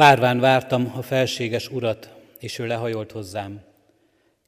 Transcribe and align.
Várván 0.00 0.40
vártam 0.40 0.92
a 0.96 1.02
felséges 1.02 1.68
urat, 1.70 2.14
és 2.38 2.58
ő 2.58 2.66
lehajolt 2.66 3.12
hozzám. 3.12 3.60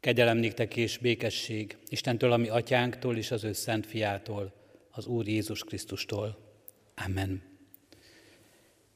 Kegyelem 0.00 0.36
néktek 0.36 0.76
és 0.76 0.98
békesség 0.98 1.76
Istentől, 1.88 2.32
ami 2.32 2.48
atyánktól 2.48 3.16
és 3.16 3.30
az 3.30 3.44
ő 3.44 3.52
szent 3.52 3.86
fiától, 3.86 4.52
az 4.90 5.06
Úr 5.06 5.28
Jézus 5.28 5.64
Krisztustól. 5.64 6.38
Amen. 7.06 7.42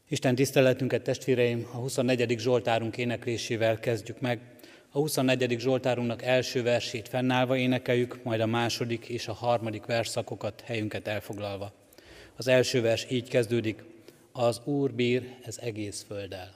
Isten 0.09 0.35
tiszteletünket, 0.35 1.03
testvéreim, 1.03 1.69
a 1.73 1.77
24. 1.77 2.39
Zsoltárunk 2.39 2.97
éneklésével 2.97 3.81
kezdjük 3.81 4.21
meg. 4.21 4.41
A 4.91 4.99
24. 4.99 5.61
Zsoltárunknak 5.61 6.23
első 6.23 6.63
versét 6.63 7.09
fennállva 7.09 7.57
énekeljük, 7.57 8.23
majd 8.23 8.41
a 8.41 8.47
második 8.47 9.09
és 9.09 9.29
a 9.29 9.33
harmadik 9.33 9.85
verszakokat 9.85 10.61
helyünket 10.61 11.09
elfoglalva. 11.09 11.73
Az 12.37 12.49
első 12.49 12.81
vers 12.81 13.07
így 13.11 13.29
kezdődik, 13.29 13.83
az 14.37 14.61
Úr 14.65 14.93
bír 14.93 15.37
ez 15.43 15.59
egész 15.61 16.05
földdel. 16.09 16.55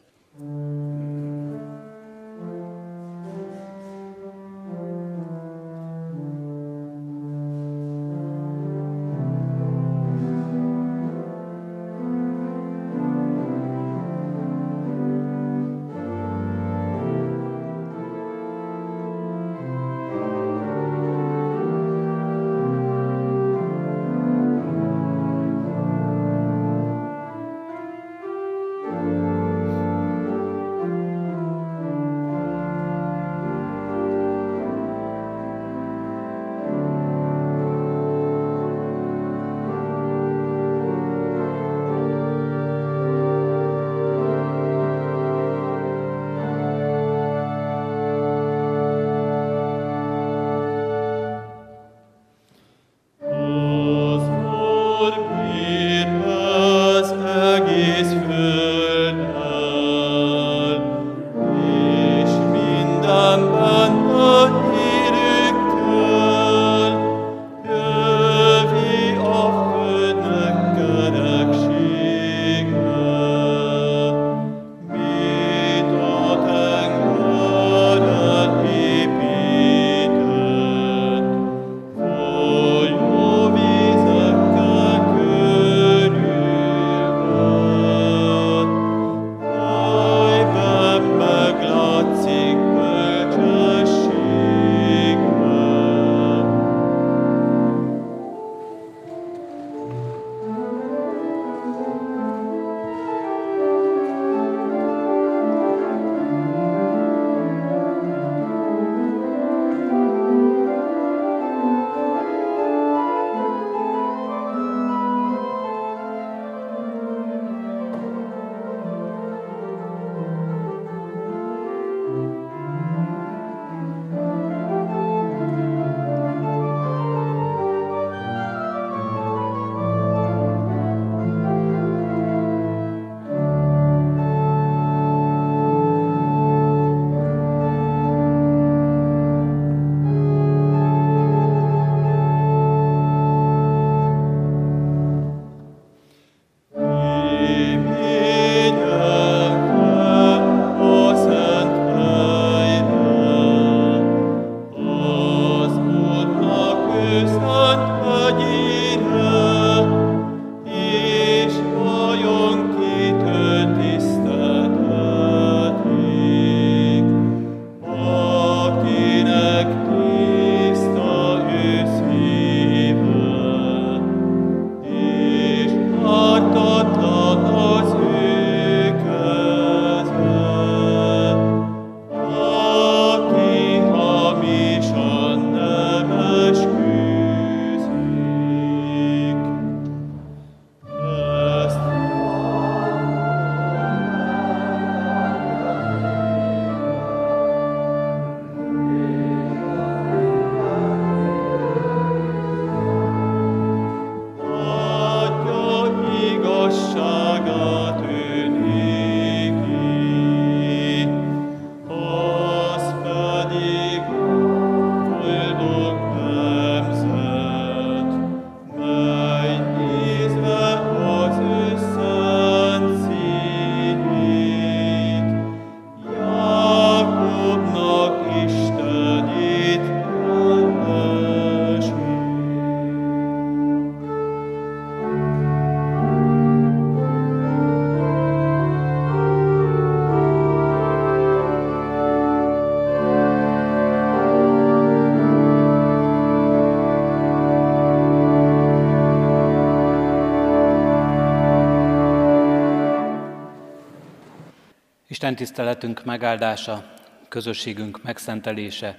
Isten 255.31 255.47
tiszteletünk 255.47 256.05
megáldása, 256.05 256.93
közösségünk 257.29 258.03
megszentelése 258.03 258.99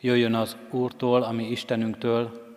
jöjjön 0.00 0.34
az 0.34 0.56
Úrtól, 0.70 1.22
ami 1.22 1.50
Istenünktől, 1.50 2.54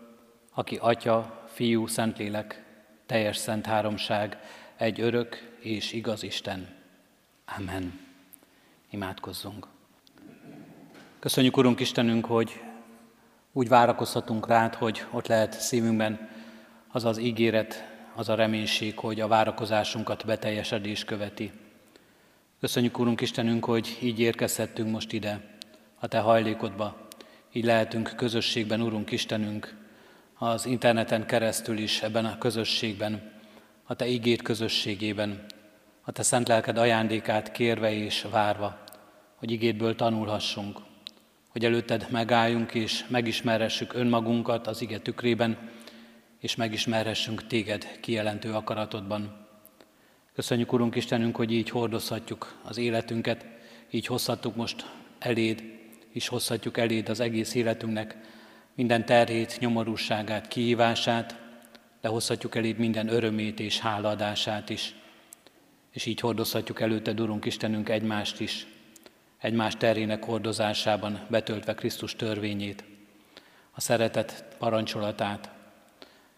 aki 0.54 0.78
Atya, 0.82 1.44
Fiú, 1.48 1.88
Szentlélek, 1.88 2.64
teljes 3.06 3.38
szent 3.38 3.66
háromság, 3.66 4.38
egy 4.76 5.02
örök 5.02 5.56
és 5.60 5.94
igaz 5.94 6.24
Isten. 6.24 6.68
Amen. 7.58 8.00
Imádkozzunk. 8.90 9.68
Köszönjük, 11.20 11.58
Urunk 11.58 11.80
Istenünk, 11.80 12.26
hogy 12.26 12.62
úgy 13.52 13.68
várakozhatunk 13.68 14.48
rád, 14.48 14.76
hogy 14.76 15.06
ott 15.12 15.28
lehet 15.28 15.60
szívünkben 15.62 16.30
az 16.92 17.06
az 17.06 17.18
ígéret, 17.18 17.84
az 18.16 18.30
a 18.30 18.36
reménység, 18.36 18.98
hogy 18.98 19.20
a 19.20 19.28
várakozásunkat 19.28 20.26
beteljesedés 20.26 21.04
követi. 21.04 21.52
Köszönjük, 22.60 23.00
Urunk 23.00 23.22
Istenünk, 23.22 23.66
hogy 23.66 23.98
így 24.02 24.20
érkezhettünk 24.20 24.92
most 24.92 25.14
ide, 25.14 25.42
a 26.00 26.08
Te 26.08 26.20
hajlékodba. 26.20 27.08
Így 27.54 27.64
lehetünk 27.64 28.14
közösségben, 28.16 28.82
Urunk 28.82 29.12
Istenünk, 29.12 29.76
az 30.38 30.66
interneten 30.66 31.26
keresztül 31.26 31.78
is 31.78 32.02
ebben 32.02 32.26
a 32.26 32.38
közösségben, 32.38 33.32
a 33.84 33.96
Te 33.96 34.08
ígét 34.08 34.42
közösségében, 34.42 35.46
a 36.02 36.12
Te 36.12 36.24
szent 36.24 36.48
lelked 36.48 36.78
ajándékát 36.78 37.52
kérve 37.52 37.92
és 37.94 38.26
várva, 38.32 38.84
hogy 39.36 39.52
igétből 39.52 39.96
tanulhassunk, 39.96 40.80
hogy 41.50 41.66
előtted 41.66 42.08
megálljunk 42.12 42.74
és 42.74 43.06
megismerhessük 43.08 43.94
önmagunkat 43.94 44.68
az 44.68 44.82
ige 44.82 45.00
tükrében, 45.00 45.58
és 46.40 46.56
megismerhessünk 46.56 47.48
téged 47.48 48.00
kijelentő 48.00 48.54
akaratodban. 48.54 49.39
Köszönjük, 50.40 50.74
Urunk 50.74 50.96
Istenünk, 50.96 51.36
hogy 51.36 51.52
így 51.52 51.70
hordozhatjuk 51.70 52.56
az 52.64 52.78
életünket, 52.78 53.46
így 53.90 54.06
hozhatjuk 54.06 54.56
most 54.56 54.86
eléd, 55.18 55.64
és 56.12 56.28
hozhatjuk 56.28 56.78
eléd 56.78 57.10
az 57.10 57.20
egész 57.20 57.56
életünknek 57.56 58.18
minden 58.76 59.06
terhét, 59.06 59.58
nyomorúságát, 59.60 60.48
kihívását, 60.48 61.40
de 62.02 62.08
hozhatjuk 62.08 62.56
eléd 62.56 62.78
minden 62.78 63.08
örömét 63.08 63.60
és 63.60 63.80
hálaadását 63.80 64.70
is. 64.70 64.96
És 65.92 66.06
így 66.06 66.20
hordozhatjuk 66.20 66.82
előtte, 66.82 67.12
Urunk 67.12 67.46
Istenünk, 67.46 67.90
egymást 67.90 68.40
is, 68.40 68.68
egymás 69.38 69.76
terhének 69.76 70.24
hordozásában 70.24 71.26
betöltve 71.30 71.74
Krisztus 71.74 72.16
törvényét, 72.16 72.84
a 73.72 73.82
szeretet 73.82 74.46
parancsolatát. 74.58 75.52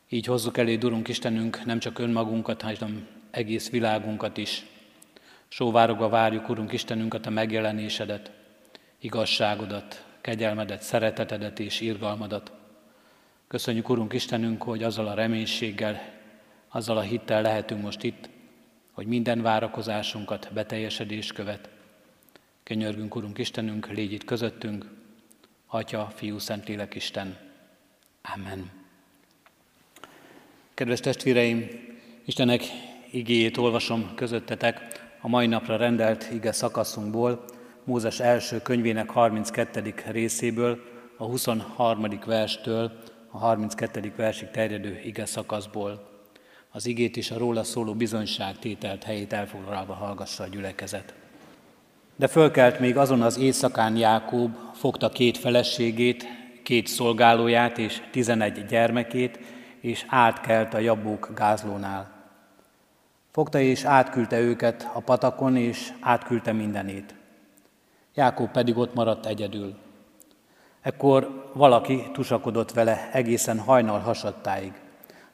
Így 0.09 0.25
hozzuk 0.25 0.57
elé, 0.57 0.77
Urunk 0.83 1.07
Istenünk, 1.07 1.65
nem 1.65 1.79
csak 1.79 1.99
önmagunkat, 1.99 2.61
hanem 2.61 3.19
egész 3.31 3.69
világunkat 3.69 4.37
is. 4.37 4.65
Sóvárogva 5.47 6.09
várjuk, 6.09 6.49
Urunk 6.49 6.71
Istenünket, 6.71 7.25
a 7.25 7.29
megjelenésedet, 7.29 8.31
igazságodat, 8.99 10.05
kegyelmedet, 10.21 10.81
szeretetedet 10.81 11.59
és 11.59 11.81
irgalmadat. 11.81 12.51
Köszönjük, 13.47 13.89
Urunk 13.89 14.13
Istenünk, 14.13 14.63
hogy 14.63 14.83
azzal 14.83 15.07
a 15.07 15.13
reménységgel, 15.13 16.01
azzal 16.69 16.97
a 16.97 17.01
hittel 17.01 17.41
lehetünk 17.41 17.81
most 17.81 18.03
itt, 18.03 18.29
hogy 18.91 19.07
minden 19.07 19.41
várakozásunkat 19.41 20.49
beteljesedés 20.53 21.31
követ. 21.31 21.69
Könyörgünk, 22.63 23.15
Urunk 23.15 23.37
Istenünk, 23.37 23.87
légy 23.91 24.11
itt 24.11 24.25
közöttünk, 24.25 24.85
Atya, 25.67 26.11
Fiú, 26.15 26.37
Szentlélek 26.37 26.95
Isten. 26.95 27.37
Amen. 28.35 28.71
Kedves 30.73 30.99
testvéreim, 30.99 31.67
Istenek 32.25 32.63
igéjét 33.11 33.57
olvasom 33.57 34.11
közöttetek 34.15 34.81
a 35.21 35.27
mai 35.27 35.47
napra 35.47 35.75
rendelt 35.75 36.29
ige 36.33 36.51
szakaszunkból, 36.51 37.45
Mózes 37.83 38.19
első 38.19 38.61
könyvének 38.61 39.09
32. 39.09 39.93
részéből, 40.05 40.79
a 41.17 41.23
23. 41.23 42.07
verstől 42.25 42.91
a 43.31 43.37
32. 43.37 44.13
versig 44.15 44.49
terjedő 44.51 44.99
ige 45.03 45.25
szakaszból. 45.25 46.09
Az 46.71 46.85
igét 46.85 47.15
is 47.15 47.31
a 47.31 47.37
róla 47.37 47.63
szóló 47.63 47.93
bizonyságtételt 47.93 49.03
helyét 49.03 49.33
elfoglalva 49.33 49.93
hallgassa 49.93 50.43
a 50.43 50.47
gyülekezet. 50.47 51.13
De 52.15 52.27
fölkelt 52.27 52.79
még 52.79 52.97
azon 52.97 53.21
az 53.21 53.37
éjszakán 53.37 53.97
Jákób, 53.97 54.51
fogta 54.73 55.09
két 55.09 55.37
feleségét, 55.37 56.25
két 56.63 56.87
szolgálóját 56.87 57.77
és 57.77 58.01
tizenegy 58.11 58.65
gyermekét, 58.65 59.39
és 59.79 60.05
átkelt 60.07 60.73
a 60.73 60.79
Jabók 60.79 61.31
gázlónál. 61.35 62.20
Fogta 63.31 63.59
és 63.59 63.83
átküldte 63.83 64.39
őket 64.39 64.89
a 64.93 64.99
patakon, 64.99 65.55
és 65.55 65.93
átküldte 65.99 66.51
mindenét. 66.51 67.15
Jákob 68.13 68.51
pedig 68.51 68.77
ott 68.77 68.93
maradt 68.93 69.25
egyedül. 69.25 69.75
Ekkor 70.81 71.51
valaki 71.53 72.09
tusakodott 72.13 72.71
vele 72.71 73.09
egészen 73.11 73.59
hajnal 73.59 73.99
hasadtáig, 73.99 74.73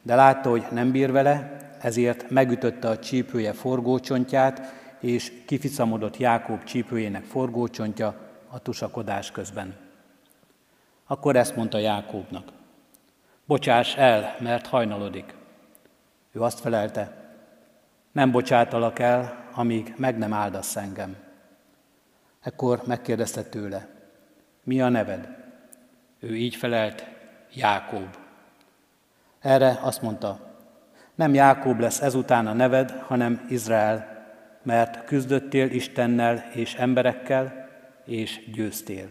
de 0.02 0.16
látta, 0.16 0.50
hogy 0.50 0.66
nem 0.72 0.92
bír 0.92 1.12
vele, 1.12 1.58
ezért 1.82 2.30
megütötte 2.30 2.90
a 2.90 3.00
csípője 3.00 3.54
forgócsontját, 3.54 4.62
és 5.00 5.32
kificamodott 5.46 6.18
Jákob 6.18 6.64
csípőjének 6.64 7.24
forgócsontja 7.24 8.16
a 8.50 8.60
tusakodás 8.60 9.32
közben. 9.32 9.76
Akkor 11.08 11.36
ezt 11.36 11.56
mondta 11.56 11.78
Jákóbnak. 11.78 12.48
Bocsáss 13.46 13.96
el, 13.96 14.36
mert 14.40 14.68
hajnalodik. 14.68 15.36
Ő 16.32 16.42
azt 16.42 16.60
felelte, 16.60 17.27
nem 18.18 18.32
bocsátalak 18.32 19.00
el, 19.00 19.46
amíg 19.54 19.94
meg 19.98 20.18
nem 20.18 20.34
áldasz 20.34 20.76
engem. 20.76 21.16
Ekkor 22.42 22.82
megkérdezte 22.86 23.44
tőle, 23.44 23.88
mi 24.64 24.82
a 24.82 24.90
neved? 24.90 25.28
Ő 26.20 26.36
így 26.36 26.56
felelt, 26.56 27.08
Jákób. 27.54 28.18
Erre 29.40 29.80
azt 29.82 30.02
mondta, 30.02 30.56
nem 31.16 31.34
Jákób 31.34 31.80
lesz 31.80 32.02
ezután 32.02 32.48
a 32.48 32.54
neved, 32.54 32.92
hanem 32.92 33.46
Izrael, 33.50 34.26
mert 34.64 35.06
küzdöttél 35.06 35.72
Istennel 35.72 36.50
és 36.54 36.76
emberekkel, 36.76 37.70
és 38.06 38.50
győztél. 38.52 39.10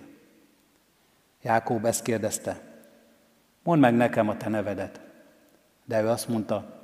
Jákób 1.43 1.85
ezt 1.85 2.03
kérdezte, 2.03 2.61
mondd 3.63 3.81
meg 3.81 3.95
nekem 3.95 4.29
a 4.29 4.37
te 4.37 4.49
nevedet. 4.49 5.01
De 5.85 6.03
ő 6.03 6.09
azt 6.09 6.29
mondta, 6.29 6.76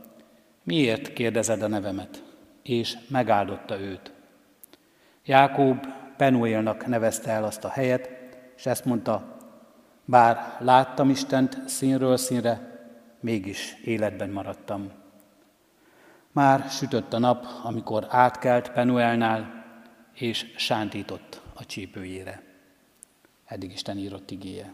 miért 0.62 1.12
kérdezed 1.12 1.62
a 1.62 1.68
nevemet? 1.68 2.22
És 2.62 2.96
megáldotta 3.08 3.80
őt. 3.80 4.12
Jákób 5.24 5.86
Penuélnak 6.16 6.86
nevezte 6.86 7.30
el 7.30 7.44
azt 7.44 7.64
a 7.64 7.68
helyet, 7.68 8.10
és 8.56 8.66
ezt 8.66 8.84
mondta, 8.84 9.36
bár 10.04 10.56
láttam 10.60 11.10
Istent 11.10 11.68
színről 11.68 12.16
színre, 12.16 12.80
mégis 13.20 13.76
életben 13.84 14.30
maradtam. 14.30 14.90
Már 16.32 16.70
sütött 16.70 17.12
a 17.12 17.18
nap, 17.18 17.46
amikor 17.62 18.06
átkelt 18.08 18.72
Penuelnál, 18.72 19.64
és 20.14 20.52
sántított 20.56 21.40
a 21.54 21.66
csípőjére. 21.66 22.42
Eddig 23.44 23.72
Isten 23.72 23.98
írott 23.98 24.30
igéje. 24.30 24.72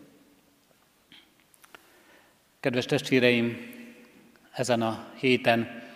Kedves 2.61 2.85
testvéreim, 2.85 3.57
ezen 4.53 4.83
a 4.83 5.07
héten 5.15 5.88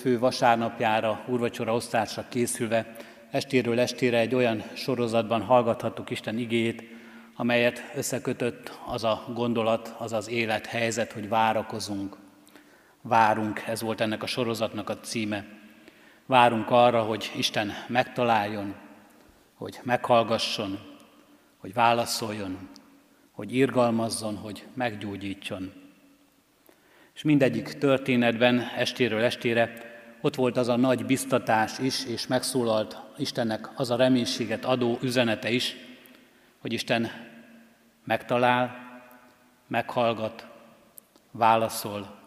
fő 0.00 0.18
vasárnapjára, 0.18 1.24
úrvacsora 1.26 1.74
osztásra 1.74 2.24
készülve, 2.28 2.96
estéről 3.30 3.80
estére 3.80 4.18
egy 4.18 4.34
olyan 4.34 4.62
sorozatban 4.74 5.42
hallgathattuk 5.42 6.10
Isten 6.10 6.38
igéjét, 6.38 6.82
amelyet 7.36 7.90
összekötött 7.94 8.78
az 8.86 9.04
a 9.04 9.24
gondolat, 9.34 9.94
az 9.98 10.12
az 10.12 10.28
élethelyzet, 10.28 11.12
hogy 11.12 11.28
várakozunk. 11.28 12.16
Várunk, 13.02 13.62
ez 13.66 13.80
volt 13.80 14.00
ennek 14.00 14.22
a 14.22 14.26
sorozatnak 14.26 14.88
a 14.88 15.00
címe. 15.00 15.44
Várunk 16.26 16.70
arra, 16.70 17.02
hogy 17.02 17.32
Isten 17.36 17.72
megtaláljon, 17.88 18.74
hogy 19.54 19.80
meghallgasson, 19.82 20.78
hogy 21.58 21.72
válaszoljon, 21.74 22.68
hogy 23.32 23.54
irgalmazzon, 23.54 24.36
hogy 24.36 24.66
meggyógyítson. 24.74 25.83
És 27.14 27.22
mindegyik 27.22 27.72
történetben 27.72 28.60
estéről 28.76 29.22
estére 29.22 29.92
ott 30.20 30.34
volt 30.34 30.56
az 30.56 30.68
a 30.68 30.76
nagy 30.76 31.06
biztatás 31.06 31.78
is, 31.78 32.04
és 32.04 32.26
megszólalt 32.26 32.96
Istennek 33.16 33.68
az 33.78 33.90
a 33.90 33.96
reménységet 33.96 34.64
adó 34.64 34.98
üzenete 35.02 35.50
is, 35.50 35.76
hogy 36.58 36.72
Isten 36.72 37.10
megtalál, 38.04 38.84
meghallgat, 39.66 40.46
válaszol, 41.30 42.18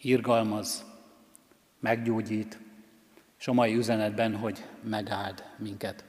irgalmaz, 0.00 0.84
meggyógyít, 1.80 2.58
és 3.38 3.48
a 3.48 3.52
mai 3.52 3.74
üzenetben, 3.74 4.36
hogy 4.36 4.64
megáld 4.82 5.44
minket. 5.56 6.04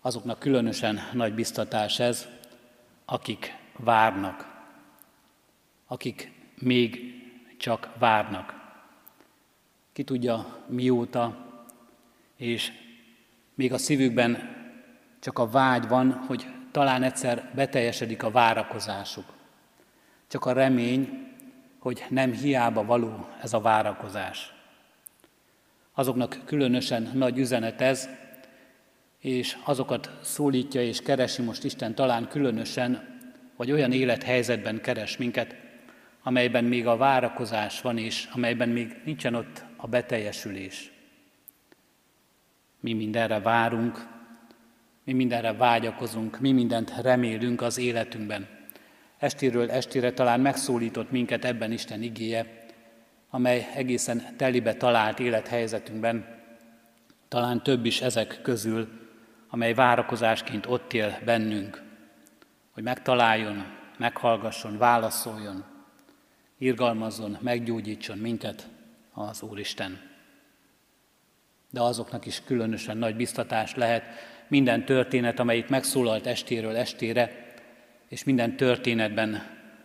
Azoknak 0.00 0.38
különösen 0.38 1.00
nagy 1.12 1.34
biztatás 1.34 1.98
ez, 1.98 2.26
akik 3.04 3.56
várnak, 3.76 4.45
akik 5.86 6.32
még 6.58 7.14
csak 7.56 7.90
várnak. 7.98 8.54
Ki 9.92 10.04
tudja 10.04 10.64
mióta, 10.66 11.46
és 12.36 12.72
még 13.54 13.72
a 13.72 13.78
szívükben 13.78 14.54
csak 15.20 15.38
a 15.38 15.48
vágy 15.48 15.88
van, 15.88 16.12
hogy 16.12 16.46
talán 16.70 17.02
egyszer 17.02 17.50
beteljesedik 17.54 18.22
a 18.22 18.30
várakozásuk. 18.30 19.24
Csak 20.28 20.44
a 20.44 20.52
remény, 20.52 21.32
hogy 21.78 22.04
nem 22.08 22.32
hiába 22.32 22.84
való 22.84 23.28
ez 23.42 23.52
a 23.52 23.60
várakozás. 23.60 24.54
Azoknak 25.94 26.40
különösen 26.44 27.10
nagy 27.14 27.38
üzenet 27.38 27.80
ez, 27.80 28.08
és 29.18 29.56
azokat 29.64 30.10
szólítja 30.22 30.82
és 30.82 31.02
keresi 31.02 31.42
most 31.42 31.64
Isten 31.64 31.94
talán 31.94 32.28
különösen, 32.28 33.20
vagy 33.56 33.72
olyan 33.72 33.92
élethelyzetben 33.92 34.80
keres 34.80 35.16
minket, 35.16 35.65
amelyben 36.26 36.64
még 36.64 36.86
a 36.86 36.96
várakozás 36.96 37.80
van, 37.80 37.98
és 37.98 38.28
amelyben 38.32 38.68
még 38.68 39.00
nincsen 39.04 39.34
ott 39.34 39.64
a 39.76 39.86
beteljesülés. 39.86 40.92
Mi 42.80 42.92
mindenre 42.92 43.40
várunk, 43.40 44.06
mi 45.04 45.12
mindenre 45.12 45.52
vágyakozunk, 45.52 46.40
mi 46.40 46.52
mindent 46.52 46.92
remélünk 47.02 47.62
az 47.62 47.78
életünkben. 47.78 48.48
Estéről 49.18 49.70
estére 49.70 50.12
talán 50.12 50.40
megszólított 50.40 51.10
minket 51.10 51.44
ebben 51.44 51.72
Isten 51.72 52.02
igéje, 52.02 52.66
amely 53.30 53.68
egészen 53.74 54.36
telibe 54.36 54.74
talált 54.74 55.18
élethelyzetünkben, 55.18 56.42
talán 57.28 57.62
több 57.62 57.84
is 57.84 58.00
ezek 58.00 58.38
közül, 58.42 58.88
amely 59.48 59.74
várakozásként 59.74 60.66
ott 60.66 60.92
él 60.92 61.18
bennünk, 61.24 61.82
hogy 62.70 62.82
megtaláljon, 62.82 63.64
meghallgasson, 63.98 64.78
válaszoljon, 64.78 65.74
irgalmazzon, 66.58 67.38
meggyógyítson 67.40 68.18
minket 68.18 68.68
az 69.12 69.42
Úristen. 69.42 70.00
De 71.70 71.80
azoknak 71.80 72.26
is 72.26 72.42
különösen 72.44 72.96
nagy 72.96 73.16
biztatás 73.16 73.74
lehet 73.74 74.04
minden 74.48 74.84
történet, 74.84 75.38
amelyik 75.38 75.68
megszólalt 75.68 76.26
estéről 76.26 76.76
estére, 76.76 77.54
és 78.08 78.24
minden 78.24 78.56
történetben 78.56 79.42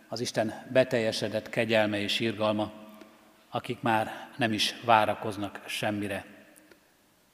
az 0.08 0.20
Isten 0.20 0.52
beteljesedett 0.72 1.48
kegyelme 1.48 2.00
és 2.00 2.20
irgalma, 2.20 2.72
akik 3.50 3.80
már 3.80 4.28
nem 4.36 4.52
is 4.52 4.74
várakoznak 4.84 5.60
semmire, 5.66 6.24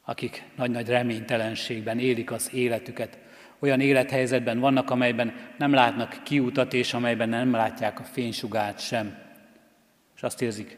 akik 0.05 0.45
nagy-nagy 0.57 0.89
reménytelenségben 0.89 1.99
élik 1.99 2.31
az 2.31 2.55
életüket, 2.55 3.19
olyan 3.59 3.81
élethelyzetben 3.81 4.59
vannak, 4.59 4.91
amelyben 4.91 5.35
nem 5.59 5.73
látnak 5.73 6.21
kiutat, 6.23 6.73
és 6.73 6.95
amelyben 6.95 7.29
nem 7.29 7.53
látják 7.53 8.01
a 8.01 8.05
fénysugát 8.05 8.81
sem. 8.81 9.28
És 10.19 10.25
azt 10.25 10.43
érzik, 10.43 10.77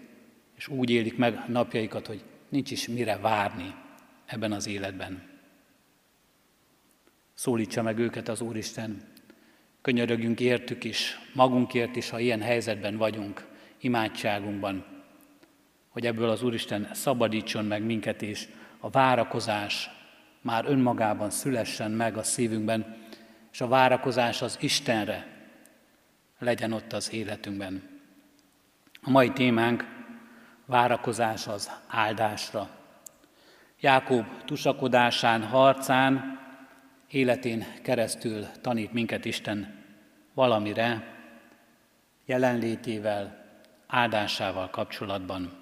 és 0.56 0.68
úgy 0.68 0.90
élik 0.90 1.16
meg 1.16 1.49
napjaikat, 1.49 2.06
hogy 2.06 2.25
nincs 2.49 2.70
is 2.70 2.88
mire 2.88 3.16
várni 3.16 3.75
ebben 4.26 4.52
az 4.52 4.66
életben. 4.66 5.23
Szólítsa 7.35 7.82
meg 7.82 7.99
őket 7.99 8.28
az 8.28 8.40
Úristen, 8.40 9.02
könyörögjünk 9.80 10.40
értük 10.40 10.85
is, 10.85 11.18
magunkért 11.35 11.97
is, 11.97 12.11
ha 12.11 12.18
ilyen 12.18 12.40
helyzetben 12.40 12.97
vagyunk, 12.97 13.47
imádságunkban, 13.78 14.85
hogy 15.88 16.06
ebből 16.06 16.28
az 16.28 16.42
Úristen 16.42 16.90
szabadítson 16.92 17.64
meg 17.64 17.82
minket, 17.82 18.23
és 18.23 18.49
a 18.78 18.90
várakozás 18.90 19.90
már 20.40 20.64
önmagában 20.66 21.30
szülessen 21.30 21.90
meg 21.90 22.16
a 22.16 22.23
szívünkben, 22.23 22.97
és 23.52 23.61
a 23.61 23.68
várakozás 23.68 24.42
az 24.42 24.59
Istenre 24.61 25.26
legyen 26.38 26.73
ott 26.73 26.92
az 26.92 27.12
életünkben. 27.12 27.89
A 29.02 29.11
mai 29.11 29.30
témánk 29.30 29.85
várakozás 30.66 31.47
az 31.47 31.71
áldásra. 31.88 32.69
Jákob 33.80 34.26
tusakodásán, 34.45 35.42
harcán, 35.42 36.40
életén 37.11 37.66
keresztül 37.83 38.47
tanít 38.61 38.92
minket 38.92 39.25
Isten 39.25 39.85
valamire, 40.35 41.14
jelenlétével, 42.25 43.45
áldásával 43.87 44.71
kapcsolatban. 44.71 45.52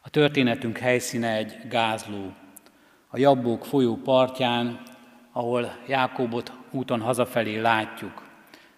A 0.00 0.10
történetünk 0.10 0.78
helyszíne 0.78 1.32
egy 1.32 1.68
gázló, 1.68 2.32
a 3.08 3.18
Jabbók 3.18 3.64
folyó 3.64 3.96
partján, 3.96 4.82
ahol 5.32 5.72
Jákobot 5.86 6.52
úton 6.70 7.00
hazafelé 7.00 7.60
látjuk. 7.60 8.26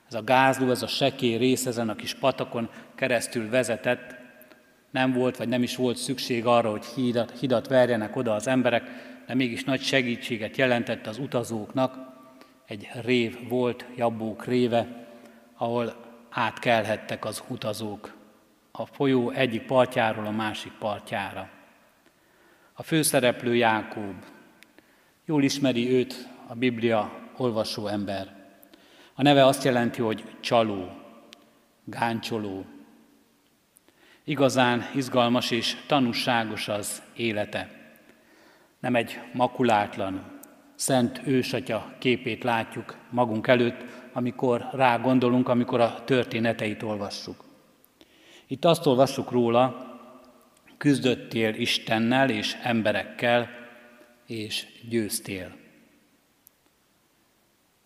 Ez 0.09 0.15
a 0.15 0.25
gázló, 0.25 0.71
ez 0.71 0.83
a 0.83 0.87
sekély 0.87 1.37
rész 1.37 1.67
ezen 1.67 1.89
a 1.89 1.97
kis 1.97 2.15
patakon 2.15 2.69
keresztül 3.01 3.51
vezetett. 3.51 4.15
Nem 4.91 5.13
volt, 5.13 5.37
vagy 5.37 5.49
nem 5.49 5.63
is 5.63 5.77
volt 5.77 5.97
szükség 5.97 6.47
arra, 6.47 6.71
hogy 6.71 6.85
hidat, 6.85 7.39
hidat 7.39 7.69
verjenek 7.69 8.17
oda 8.17 8.35
az 8.35 8.47
emberek, 8.47 8.83
de 9.27 9.35
mégis 9.35 9.65
nagy 9.65 9.83
segítséget 9.83 10.57
jelentett 10.57 11.07
az 11.07 11.19
utazóknak. 11.19 11.97
Egy 12.67 12.91
rév 13.03 13.49
volt, 13.49 13.85
Jabbók 13.97 14.45
réve, 14.45 15.07
ahol 15.57 15.95
átkelhettek 16.31 17.25
az 17.25 17.43
utazók 17.49 18.15
a 18.73 18.87
folyó 18.87 19.31
egyik 19.31 19.63
partjáról 19.63 20.27
a 20.27 20.31
másik 20.31 20.73
partjára. 20.73 21.49
A 22.73 22.83
főszereplő 22.83 23.55
Jákób. 23.55 24.25
Jól 25.25 25.43
ismeri 25.43 25.93
őt 25.93 26.29
a 26.47 26.55
Biblia 26.55 27.13
olvasó 27.37 27.87
ember. 27.87 28.35
A 29.15 29.23
neve 29.23 29.47
azt 29.47 29.65
jelenti, 29.65 30.01
hogy 30.01 30.25
csaló, 30.41 30.89
gáncsoló. 31.85 32.65
Igazán 34.25 34.91
izgalmas 34.95 35.51
és 35.51 35.77
tanúságos 35.87 36.69
az 36.69 37.03
élete. 37.17 37.71
Nem 38.81 38.95
egy 38.95 39.21
makulátlan, 39.33 40.41
szent 40.75 41.21
ősatya 41.25 41.95
képét 41.99 42.45
látjuk 42.45 42.97
magunk 43.11 43.47
előtt, 43.47 43.85
amikor 44.13 44.69
rá 44.73 44.97
gondolunk, 44.97 45.49
amikor 45.49 45.81
a 45.81 46.05
történeteit 46.05 46.83
olvassuk. 46.83 47.45
Itt 48.47 48.65
azt 48.65 48.87
olvassuk 48.87 49.31
róla, 49.31 49.89
küzdöttél 50.77 51.55
Istennel 51.55 52.31
és 52.31 52.57
emberekkel, 52.63 53.51
és 54.27 54.67
győztél. 54.89 55.57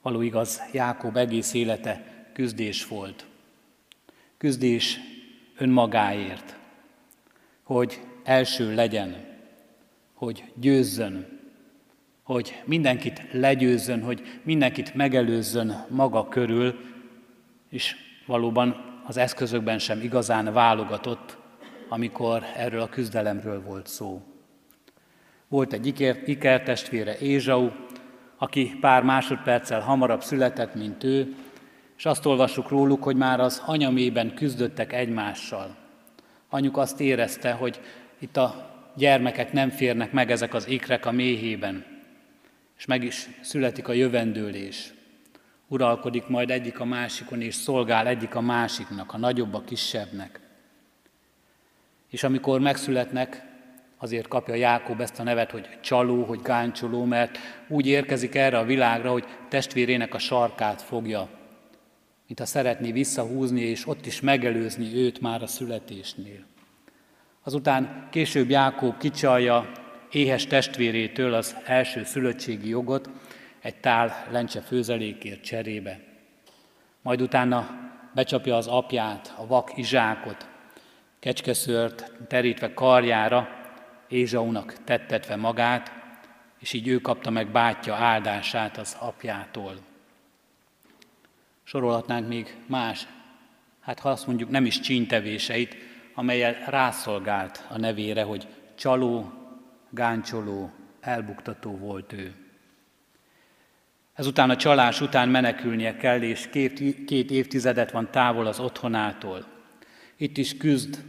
Való 0.03 0.21
igaz, 0.21 0.63
Jákob 0.73 1.17
egész 1.17 1.55
élete 1.55 2.29
küzdés 2.33 2.87
volt. 2.87 3.27
Küzdés 4.39 4.99
önmagáért, 5.59 6.57
hogy 7.63 8.01
első 8.25 8.75
legyen, 8.75 9.15
hogy 10.15 10.45
győzzön, 10.55 11.41
hogy 12.23 12.63
mindenkit 12.65 13.23
legyőzzön, 13.33 14.03
hogy 14.03 14.41
mindenkit 14.43 14.95
megelőzzön 14.95 15.87
maga 15.89 16.29
körül, 16.29 16.79
és 17.69 17.97
valóban 18.27 19.01
az 19.07 19.17
eszközökben 19.17 19.79
sem 19.79 20.01
igazán 20.01 20.53
válogatott, 20.53 21.39
amikor 21.89 22.43
erről 22.57 22.81
a 22.81 22.89
küzdelemről 22.89 23.63
volt 23.63 23.87
szó. 23.87 24.23
Volt 25.49 25.73
egy 25.73 25.87
iker, 25.87 26.23
ikertestvére 26.25 27.19
Ézsau, 27.19 27.71
aki 28.37 28.77
pár 28.81 29.03
másodperccel 29.03 29.81
hamarabb 29.81 30.23
született, 30.23 30.75
mint 30.75 31.05
ő, 31.05 31.35
és 31.97 32.07
azt 32.07 32.27
olvassuk 32.27 32.69
róluk, 32.69 33.03
hogy 33.03 33.17
már 33.17 33.41
az 33.41 33.63
anyamében 33.67 34.35
küzdöttek 34.35 34.93
egymással. 34.93 35.77
Anyuk 36.49 36.77
azt 36.77 37.01
érezte, 37.01 37.53
hogy 37.53 37.81
itt 38.19 38.37
a 38.37 38.71
gyermekek 38.97 39.53
nem 39.53 39.71
férnek 39.71 40.13
meg 40.13 40.31
ezek 40.31 40.55
az 40.55 40.69
ikrek 40.69 41.07
a 41.07 41.13
méhében, 41.13 41.85
és 42.79 42.85
meg 42.85 43.05
is 43.05 43.29
születik 43.41 43.89
a 43.89 43.93
jövendőlés 43.93 44.95
uralkodik 45.69 46.27
majd 46.27 46.51
egyik 46.51 46.81
a 46.81 46.85
másikon, 46.85 47.41
és 47.41 47.55
szolgál 47.55 48.07
egyik 48.07 48.35
a 48.35 48.41
másiknak, 48.41 49.13
a 49.13 49.19
nagyobb 49.19 49.55
a 49.55 49.65
kisebbnek. 49.65 50.41
És 52.11 52.23
amikor 52.23 52.61
megszületnek, 52.61 53.43
azért 53.99 54.29
kapja 54.29 54.55
Jákob 54.55 55.01
ezt 55.01 55.21
a 55.21 55.23
nevet, 55.23 55.51
hogy 55.51 55.69
csaló, 55.81 56.25
hogy 56.25 56.41
gáncsoló, 56.43 57.05
mert 57.05 57.39
úgy 57.69 57.87
érkezik 57.87 58.35
erre 58.35 58.59
a 58.59 58.65
világra, 58.65 59.11
hogy 59.11 59.25
testvérének 59.49 60.15
a 60.15 60.19
sarkát 60.19 60.83
fogja, 60.83 61.29
mint 62.27 62.39
ha 62.39 62.47
szeretné 62.47 62.93
visszahúzni, 62.93 63.61
és 63.61 63.87
ott 63.87 64.07
is 64.07 64.21
megelőzni 64.21 64.95
őt 64.95 65.21
már 65.21 65.43
a 65.43 65.47
születésnél. 65.47 66.45
Azután 67.43 68.09
később 68.11 68.51
Jákob 68.51 68.97
kicsalja 68.97 69.73
éhes 70.11 70.47
testvérétől 70.47 71.35
az 71.35 71.57
első 71.65 72.05
szülöttségi 72.05 72.69
jogot, 72.69 73.11
egy 73.61 73.77
tál 73.77 74.27
lencse 74.31 74.61
főzelékért 74.61 75.43
cserébe. 75.43 76.01
Majd 77.03 77.21
utána 77.21 77.71
becsapja 78.15 78.57
az 78.57 78.67
apját, 78.67 79.35
a 79.37 79.47
vak 79.47 79.73
izsákot, 79.77 80.49
kecskeszört 81.19 82.13
terítve 82.29 82.75
karjára, 82.75 83.49
Ézsaunak 84.09 84.85
tettetve 84.85 85.37
magát, 85.37 85.93
és 86.59 86.73
így 86.73 86.89
ő 86.89 86.99
kapta 86.99 87.31
meg 87.31 87.51
bátyja 87.51 87.95
áldását 87.95 88.77
az 88.77 88.97
apjától. 89.01 89.75
Sorolhatnánk 91.65 92.29
még 92.29 92.57
más, 92.67 93.07
hát 93.81 93.99
ha 93.99 94.09
azt 94.09 94.27
mondjuk 94.27 94.51
nem 94.51 94.67
is 94.67 94.81
csíntevéseit, 94.81 95.77
amelyel 96.15 96.55
rászolgált 96.67 97.65
a 97.69 97.79
nevére, 97.79 98.23
hogy 98.23 98.47
csaló, 98.75 99.33
gáncsoló, 99.91 100.71
elbuktató 101.01 101.77
volt 101.77 102.13
ő. 102.13 102.35
Ezután 104.15 104.51
a 104.51 104.57
csalás 104.57 105.01
után 105.01 105.29
menekülnie 105.29 105.97
kell, 105.97 106.23
és 106.23 106.49
két, 106.49 107.05
két 107.05 107.31
évtizedet 107.31 107.91
van 107.91 108.11
távol 108.11 108.47
az 108.47 108.61
otthonától. 108.61 109.45
Itt 110.17 110.37
is 110.37 110.57
küzd, 110.57 111.05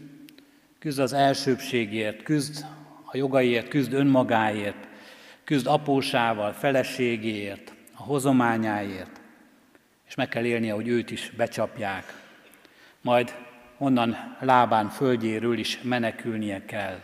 küzd 0.80 1.00
az 1.00 1.14
elsőbségért, 1.14 2.24
küzd 2.24 2.66
a 3.04 3.18
jogaiért, 3.18 3.68
küzd 3.68 3.94
önmagáért, 3.94 4.88
küzd 5.44 5.68
apósával, 5.68 6.54
feleségéért, 6.54 7.74
a 7.94 8.04
hozományáért, 8.04 9.15
és 10.08 10.16
meg 10.16 10.30
kell 10.30 10.46
élnie, 10.46 10.74
hogy 10.74 10.88
őt 10.88 11.12
is 11.12 11.32
becsapják. 11.38 12.14
Majd 13.02 13.36
onnan 13.78 14.38
lábán 14.40 14.90
földjéről 14.90 15.58
is 15.58 15.80
menekülnie 15.82 16.66
kell. 16.66 17.00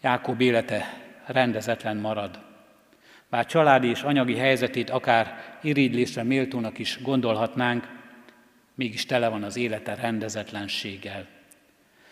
Jákob 0.00 0.40
élete 0.40 1.00
rendezetlen 1.26 1.96
marad. 1.96 2.40
Bár 3.28 3.46
családi 3.46 3.88
és 3.88 4.02
anyagi 4.02 4.36
helyzetét 4.36 4.90
akár 4.90 5.58
irigylésre 5.62 6.22
méltónak 6.22 6.78
is 6.78 6.98
gondolhatnánk, 7.02 7.88
mégis 8.74 9.06
tele 9.06 9.28
van 9.28 9.42
az 9.42 9.56
élete 9.56 9.94
rendezetlenséggel. 9.94 11.26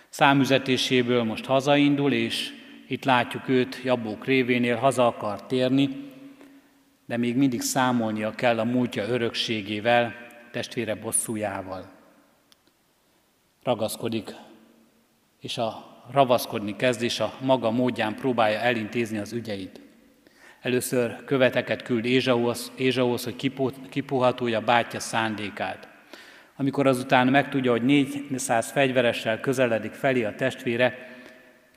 Számüzetéséből 0.08 1.22
most 1.22 1.44
hazaindul, 1.44 2.12
és 2.12 2.50
itt 2.86 3.04
látjuk 3.04 3.48
őt 3.48 3.80
Jabók 3.84 4.24
révénél, 4.24 4.76
haza 4.76 5.06
akar 5.06 5.46
térni, 5.46 6.08
de 7.08 7.16
még 7.16 7.36
mindig 7.36 7.60
számolnia 7.60 8.30
kell 8.30 8.58
a 8.58 8.64
múltja 8.64 9.08
örökségével, 9.08 10.14
testvére 10.50 10.94
bosszújával. 10.94 11.90
Ragaszkodik, 13.62 14.34
és 15.40 15.58
a 15.58 15.96
ravaszkodni 16.12 16.76
kezd, 16.76 17.02
és 17.02 17.20
a 17.20 17.34
maga 17.40 17.70
módján 17.70 18.14
próbálja 18.14 18.58
elintézni 18.58 19.18
az 19.18 19.32
ügyeit. 19.32 19.80
Először 20.60 21.24
követeket 21.24 21.82
küld 21.82 22.04
Ézsauhoz, 22.04 22.72
Ézsauhoz 22.76 23.24
hogy 23.24 23.52
kipuhatolja 23.88 24.60
bátyja 24.60 25.00
szándékát. 25.00 25.88
Amikor 26.56 26.86
azután 26.86 27.26
megtudja, 27.26 27.70
hogy 27.70 27.84
400 27.84 28.70
fegyveressel 28.70 29.40
közeledik 29.40 29.92
felé 29.92 30.24
a 30.24 30.34
testvére, 30.34 31.16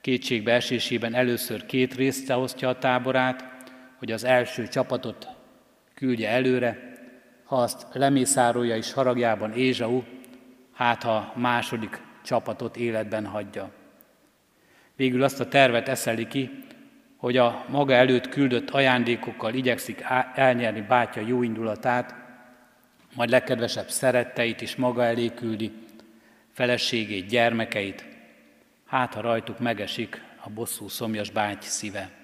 kétségbe 0.01 0.53
esésében 0.53 1.13
először 1.13 1.65
két 1.65 1.95
részre 1.95 2.35
osztja 2.35 2.69
a 2.69 2.77
táborát, 2.77 3.50
hogy 4.01 4.11
az 4.11 4.23
első 4.23 4.67
csapatot 4.67 5.27
küldje 5.93 6.29
előre, 6.29 6.97
ha 7.43 7.55
azt 7.55 7.87
lemészárolja 7.93 8.75
is 8.75 8.93
haragjában 8.93 9.53
Ézsau, 9.53 10.03
hát 10.73 11.03
ha 11.03 11.33
második 11.35 12.01
csapatot 12.23 12.77
életben 12.77 13.25
hagyja. 13.25 13.71
Végül 14.95 15.23
azt 15.23 15.39
a 15.39 15.47
tervet 15.47 15.87
eszeli 15.87 16.27
ki, 16.27 16.63
hogy 17.17 17.37
a 17.37 17.65
maga 17.69 17.93
előtt 17.93 18.29
küldött 18.29 18.69
ajándékokkal 18.69 19.53
igyekszik 19.53 20.03
elnyerni 20.35 20.81
bátya 20.81 21.21
jó 21.21 21.43
indulatát, 21.43 22.15
majd 23.15 23.29
legkedvesebb 23.29 23.89
szeretteit 23.89 24.61
is 24.61 24.75
maga 24.75 25.03
elé 25.03 25.31
küldi, 25.35 25.71
feleségét, 26.51 27.27
gyermekeit, 27.27 28.05
hát 28.85 29.13
ha 29.13 29.21
rajtuk 29.21 29.59
megesik 29.59 30.21
a 30.43 30.49
bosszú 30.49 30.87
szomjas 30.87 31.29
báty 31.29 31.65
szíve. 31.65 32.20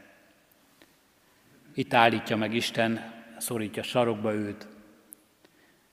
Itt 1.77 1.93
állítja 1.93 2.38
meg 2.38 2.53
Isten, 2.53 3.13
szorítja 3.38 3.84
sarokba 3.84 4.34
őt, 4.34 4.67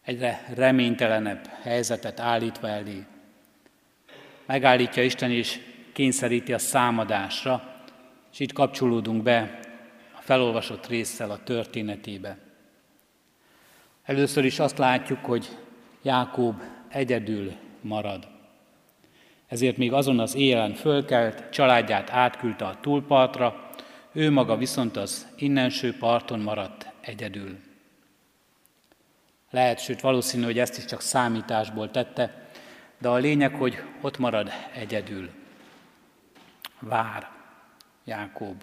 egyre 0.02 0.44
reménytelenebb 0.54 1.46
helyzetet 1.62 2.20
állítva 2.20 2.68
elé. 2.68 3.04
Megállítja 4.46 5.02
Isten 5.02 5.30
és 5.30 5.60
kényszeríti 5.92 6.52
a 6.52 6.58
számadásra, 6.58 7.82
és 8.32 8.40
itt 8.40 8.52
kapcsolódunk 8.52 9.22
be 9.22 9.58
a 10.16 10.20
felolvasott 10.20 10.86
résszel 10.86 11.30
a 11.30 11.42
történetébe. 11.42 12.38
Először 14.04 14.44
is 14.44 14.58
azt 14.58 14.78
látjuk, 14.78 15.24
hogy 15.24 15.48
Jákob 16.02 16.62
egyedül 16.88 17.52
marad. 17.80 18.28
Ezért 19.46 19.76
még 19.76 19.92
azon 19.92 20.18
az 20.18 20.34
éjjelen 20.34 20.74
fölkelt, 20.74 21.50
családját 21.50 22.10
átküldte 22.10 22.66
a 22.66 22.80
túlpartra, 22.80 23.63
ő 24.14 24.30
maga 24.30 24.56
viszont 24.56 24.96
az 24.96 25.26
innenső 25.36 25.96
parton 25.96 26.40
maradt 26.40 26.92
egyedül. 27.00 27.58
Lehet, 29.50 29.78
sőt 29.80 30.00
valószínű, 30.00 30.44
hogy 30.44 30.58
ezt 30.58 30.78
is 30.78 30.84
csak 30.84 31.00
számításból 31.00 31.90
tette, 31.90 32.48
de 32.98 33.08
a 33.08 33.16
lényeg, 33.16 33.54
hogy 33.54 33.82
ott 34.00 34.18
marad 34.18 34.50
egyedül. 34.74 35.30
Vár 36.78 37.30
Jákob. 38.04 38.62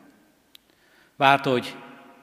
Várta, 1.15 1.49
hogy 1.49 1.75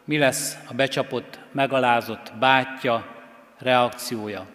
mi 0.05 0.19
lesz 0.19 0.59
a 0.69 0.75
becsapott, 0.75 1.39
megalázott 1.53 2.33
bátyja 2.39 3.17
reakciója. 3.59 4.47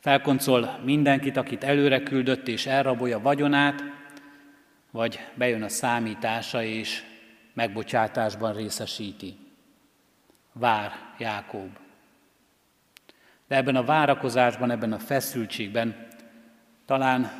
Felkoncol 0.00 0.78
mindenkit, 0.84 1.36
akit 1.36 1.64
előre 1.64 2.02
küldött, 2.02 2.48
és 2.48 2.66
elrabolja 2.66 3.20
vagyonát, 3.20 3.84
vagy 4.90 5.20
bejön 5.34 5.62
a 5.62 5.68
számítása, 5.68 6.62
és 6.62 7.02
megbocsátásban 7.52 8.54
részesíti. 8.54 9.36
Vár 10.52 10.92
Jákob. 11.18 11.78
De 13.48 13.56
ebben 13.56 13.76
a 13.76 13.84
várakozásban, 13.84 14.70
ebben 14.70 14.92
a 14.92 14.98
feszültségben 14.98 16.06
talán 16.86 17.30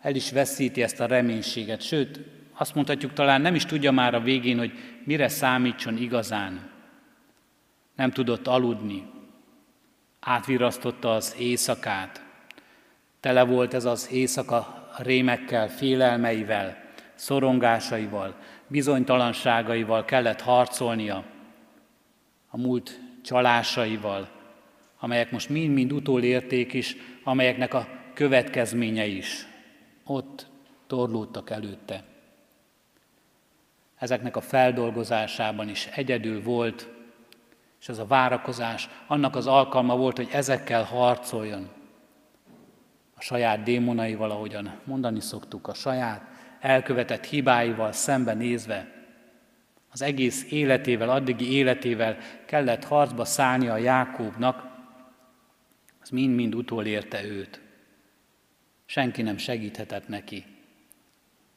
el 0.00 0.14
is 0.14 0.30
veszíti 0.30 0.82
ezt 0.82 1.00
a 1.00 1.06
reménységet, 1.06 1.80
sőt, 1.80 2.20
azt 2.52 2.74
mondhatjuk, 2.74 3.12
talán 3.12 3.40
nem 3.40 3.54
is 3.54 3.64
tudja 3.64 3.90
már 3.90 4.14
a 4.14 4.20
végén, 4.20 4.58
hogy 4.58 4.72
mire 5.04 5.28
számítson 5.28 5.96
igazán. 5.96 6.70
Nem 7.96 8.10
tudott 8.10 8.46
aludni, 8.46 9.10
átvirasztotta 10.20 11.14
az 11.14 11.36
éjszakát, 11.38 12.24
tele 13.20 13.42
volt 13.42 13.74
ez 13.74 13.84
az 13.84 14.10
éjszaka 14.12 14.88
rémekkel, 14.98 15.68
félelmeivel, 15.68 16.76
szorongásaival, 17.20 18.34
bizonytalanságaival 18.66 20.04
kellett 20.04 20.40
harcolnia, 20.40 21.24
a 22.50 22.56
múlt 22.56 23.00
csalásaival, 23.22 24.28
amelyek 24.98 25.30
most 25.30 25.48
mind-mind 25.48 25.92
utolérték 25.92 26.72
is, 26.72 26.96
amelyeknek 27.24 27.74
a 27.74 27.88
következménye 28.14 29.06
is 29.06 29.46
ott 30.04 30.46
torlódtak 30.86 31.50
előtte 31.50 32.04
ezeknek 34.00 34.36
a 34.36 34.40
feldolgozásában 34.40 35.68
is 35.68 35.86
egyedül 35.86 36.42
volt, 36.42 36.88
és 37.80 37.88
ez 37.88 37.98
a 37.98 38.06
várakozás 38.06 38.88
annak 39.06 39.36
az 39.36 39.46
alkalma 39.46 39.96
volt, 39.96 40.16
hogy 40.16 40.28
ezekkel 40.32 40.82
harcoljon. 40.82 41.68
A 43.16 43.20
saját 43.20 43.62
démonaival, 43.62 44.30
ahogyan 44.30 44.80
mondani 44.84 45.20
szoktuk, 45.20 45.68
a 45.68 45.74
saját 45.74 46.29
elkövetett 46.60 47.24
hibáival 47.24 47.92
szembenézve, 47.92 48.98
az 49.92 50.02
egész 50.02 50.50
életével, 50.50 51.10
addigi 51.10 51.52
életével 51.52 52.18
kellett 52.46 52.84
harcba 52.84 53.24
szállni 53.24 53.68
a 53.68 53.76
Jákóbnak, 53.76 54.68
az 56.00 56.08
mind-mind 56.08 56.54
utolérte 56.54 57.24
őt. 57.24 57.60
Senki 58.86 59.22
nem 59.22 59.36
segíthetett 59.36 60.08
neki. 60.08 60.44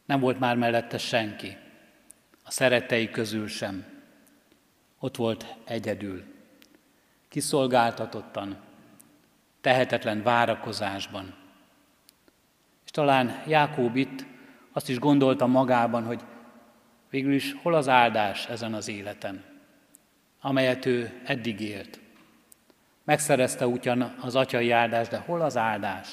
Nem 0.06 0.20
volt 0.20 0.40
már 0.40 0.56
mellette 0.56 0.98
senki 0.98 1.58
a 2.44 2.52
szerettei 2.52 3.10
közül 3.10 3.48
sem. 3.48 3.86
Ott 5.00 5.16
volt 5.16 5.56
egyedül, 5.64 6.24
kiszolgáltatottan, 7.30 8.58
tehetetlen 9.62 10.24
várakozásban. 10.24 11.36
És 12.86 12.92
talán 12.92 13.44
Jákób 13.48 13.96
itt 13.96 14.26
azt 14.74 14.90
is 14.90 15.00
gondolta 15.00 15.48
magában, 15.48 16.04
hogy 16.04 16.22
végül 17.10 17.34
is 17.34 17.56
hol 17.62 17.74
az 17.74 17.88
áldás 17.88 18.48
ezen 18.48 18.74
az 18.74 18.88
életen, 18.88 19.44
amelyet 20.42 20.86
ő 20.86 21.22
eddig 21.26 21.60
élt. 21.60 22.00
Megszerezte 23.04 23.68
ugyan 23.68 24.16
az 24.22 24.36
atyai 24.36 24.72
áldás, 24.72 25.08
de 25.08 25.18
hol 25.18 25.42
az 25.42 25.58
áldás? 25.58 26.10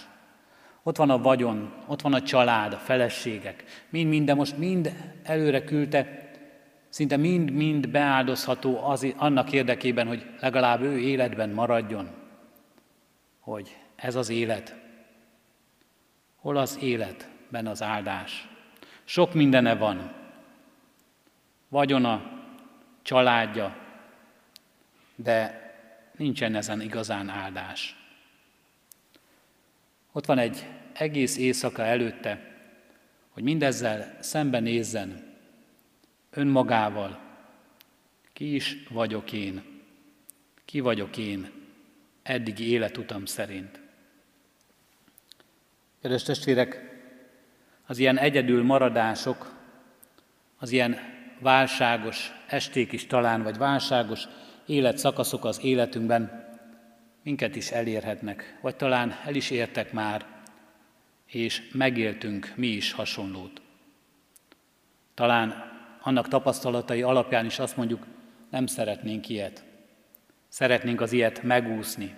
Ott 0.82 0.96
van 0.96 1.10
a 1.10 1.18
vagyon, 1.18 1.72
ott 1.86 2.00
van 2.00 2.12
a 2.12 2.22
család, 2.22 2.72
a 2.72 2.76
feleségek, 2.76 3.64
mind-mind, 3.88 4.26
de 4.26 4.34
most 4.34 4.56
mind 4.56 4.92
előre 5.22 5.64
küldte, 5.64 6.30
szinte 6.88 7.16
mind-mind 7.16 7.88
beáldozható 7.88 8.84
az, 8.84 9.14
annak 9.16 9.52
érdekében, 9.52 10.06
hogy 10.06 10.26
legalább 10.40 10.82
ő 10.82 10.98
életben 10.98 11.50
maradjon. 11.50 12.08
Hogy 13.40 13.76
ez 13.96 14.14
az 14.14 14.28
élet. 14.28 14.74
Hol 16.36 16.56
az 16.56 16.78
életben 17.50 17.66
az 17.66 17.82
áldás? 17.82 18.48
Sok 19.04 19.34
mindene 19.34 19.74
van. 19.74 20.12
Vagyona, 21.68 22.42
családja, 23.02 23.76
de 25.14 25.58
nincsen 26.16 26.54
ezen 26.54 26.80
igazán 26.80 27.28
áldás. 27.28 27.96
Ott 30.12 30.26
van 30.26 30.38
egy 30.38 30.66
egész 30.92 31.36
éjszaka 31.36 31.82
előtte, 31.84 32.56
hogy 33.30 33.42
mindezzel 33.42 34.18
szembenézzen, 34.20 35.34
önmagával. 36.30 37.18
Ki 38.32 38.54
is 38.54 38.76
vagyok 38.90 39.32
én? 39.32 39.62
Ki 40.64 40.80
vagyok 40.80 41.16
én 41.16 41.50
eddigi 42.22 42.70
életutam 42.70 43.26
szerint? 43.26 43.80
Kedves 46.00 46.22
testvérek, 46.22 46.89
az 47.90 47.98
ilyen 47.98 48.18
egyedül 48.18 48.62
maradások 48.62 49.54
az 50.58 50.70
ilyen 50.70 50.96
válságos 51.38 52.32
esték 52.46 52.92
is 52.92 53.06
talán, 53.06 53.42
vagy 53.42 53.56
válságos 53.56 54.28
életszakaszok 54.66 55.44
az 55.44 55.64
életünkben 55.64 56.48
minket 57.22 57.56
is 57.56 57.70
elérhetnek, 57.70 58.58
vagy 58.60 58.76
talán 58.76 59.14
el 59.24 59.34
is 59.34 59.50
értek 59.50 59.92
már, 59.92 60.26
és 61.26 61.70
megéltünk 61.72 62.52
mi 62.56 62.66
is 62.66 62.92
hasonlót. 62.92 63.60
Talán 65.14 65.72
annak 66.02 66.28
tapasztalatai 66.28 67.02
alapján 67.02 67.44
is 67.44 67.58
azt 67.58 67.76
mondjuk, 67.76 68.06
nem 68.50 68.66
szeretnénk 68.66 69.28
ilyet. 69.28 69.64
Szeretnénk 70.48 71.00
az 71.00 71.12
ilyet 71.12 71.42
megúszni. 71.42 72.14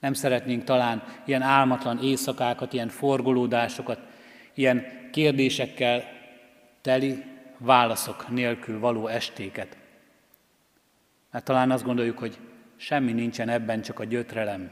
Nem 0.00 0.12
szeretnénk 0.12 0.64
talán 0.64 1.02
ilyen 1.24 1.42
álmatlan 1.42 2.02
éjszakákat, 2.02 2.72
ilyen 2.72 2.88
forgolódásokat, 2.88 4.10
ilyen 4.54 4.84
kérdésekkel 5.12 6.04
teli, 6.80 7.24
válaszok 7.58 8.28
nélkül 8.28 8.78
való 8.78 9.06
estéket. 9.06 9.76
Mert 11.30 11.44
talán 11.44 11.70
azt 11.70 11.84
gondoljuk, 11.84 12.18
hogy 12.18 12.38
semmi 12.76 13.12
nincsen 13.12 13.48
ebben, 13.48 13.82
csak 13.82 13.98
a 13.98 14.04
gyötrelem. 14.04 14.70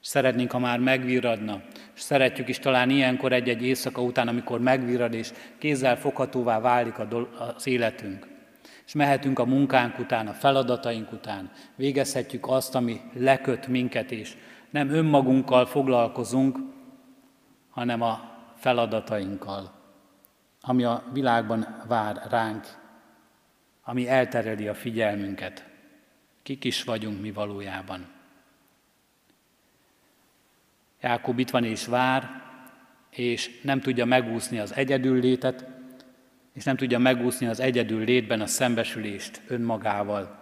És 0.00 0.06
szeretnénk, 0.06 0.50
ha 0.50 0.58
már 0.58 0.78
megviradna, 0.78 1.62
és 1.94 2.00
szeretjük 2.00 2.48
is 2.48 2.58
talán 2.58 2.90
ilyenkor 2.90 3.32
egy-egy 3.32 3.62
éjszaka 3.62 4.02
után, 4.02 4.28
amikor 4.28 4.60
megvirad, 4.60 5.14
és 5.14 5.32
kézzel 5.58 5.96
foghatóvá 5.96 6.60
válik 6.60 6.94
az 7.56 7.66
életünk. 7.66 8.26
És 8.86 8.94
mehetünk 8.94 9.38
a 9.38 9.44
munkánk 9.44 9.98
után, 9.98 10.26
a 10.26 10.32
feladataink 10.32 11.12
után, 11.12 11.50
végezhetjük 11.76 12.48
azt, 12.48 12.74
ami 12.74 13.00
leköt 13.14 13.66
minket, 13.66 14.10
és 14.10 14.36
nem 14.70 14.90
önmagunkkal 14.90 15.66
foglalkozunk, 15.66 16.58
hanem 17.70 18.02
a 18.02 18.27
feladatainkkal, 18.58 19.72
ami 20.60 20.84
a 20.84 21.04
világban 21.12 21.84
vár 21.88 22.26
ránk, 22.30 22.66
ami 23.82 24.08
eltereli 24.08 24.68
a 24.68 24.74
figyelmünket. 24.74 25.66
Kik 26.42 26.64
is 26.64 26.84
vagyunk 26.84 27.20
mi 27.20 27.32
valójában. 27.32 28.06
Jákob 31.00 31.38
itt 31.38 31.50
van 31.50 31.64
és 31.64 31.86
vár, 31.86 32.42
és 33.10 33.60
nem 33.62 33.80
tudja 33.80 34.04
megúszni 34.04 34.58
az 34.58 34.74
egyedül 34.74 35.20
létet, 35.20 35.66
és 36.52 36.64
nem 36.64 36.76
tudja 36.76 36.98
megúszni 36.98 37.46
az 37.46 37.60
egyedül 37.60 38.04
létben 38.04 38.40
a 38.40 38.46
szembesülést 38.46 39.42
önmagával. 39.46 40.38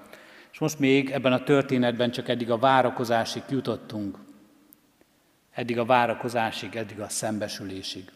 És 0.52 0.59
most 0.59 0.79
még 0.79 1.11
ebben 1.11 1.33
a 1.33 1.42
történetben 1.42 2.11
csak 2.11 2.29
eddig 2.29 2.50
a 2.50 2.59
várakozásig 2.59 3.42
jutottunk. 3.48 4.18
Eddig 5.57 5.79
a 5.79 5.85
várakozásig, 5.85 6.77
eddig 6.77 7.01
a 7.01 7.09
szembesülésig. 7.09 8.11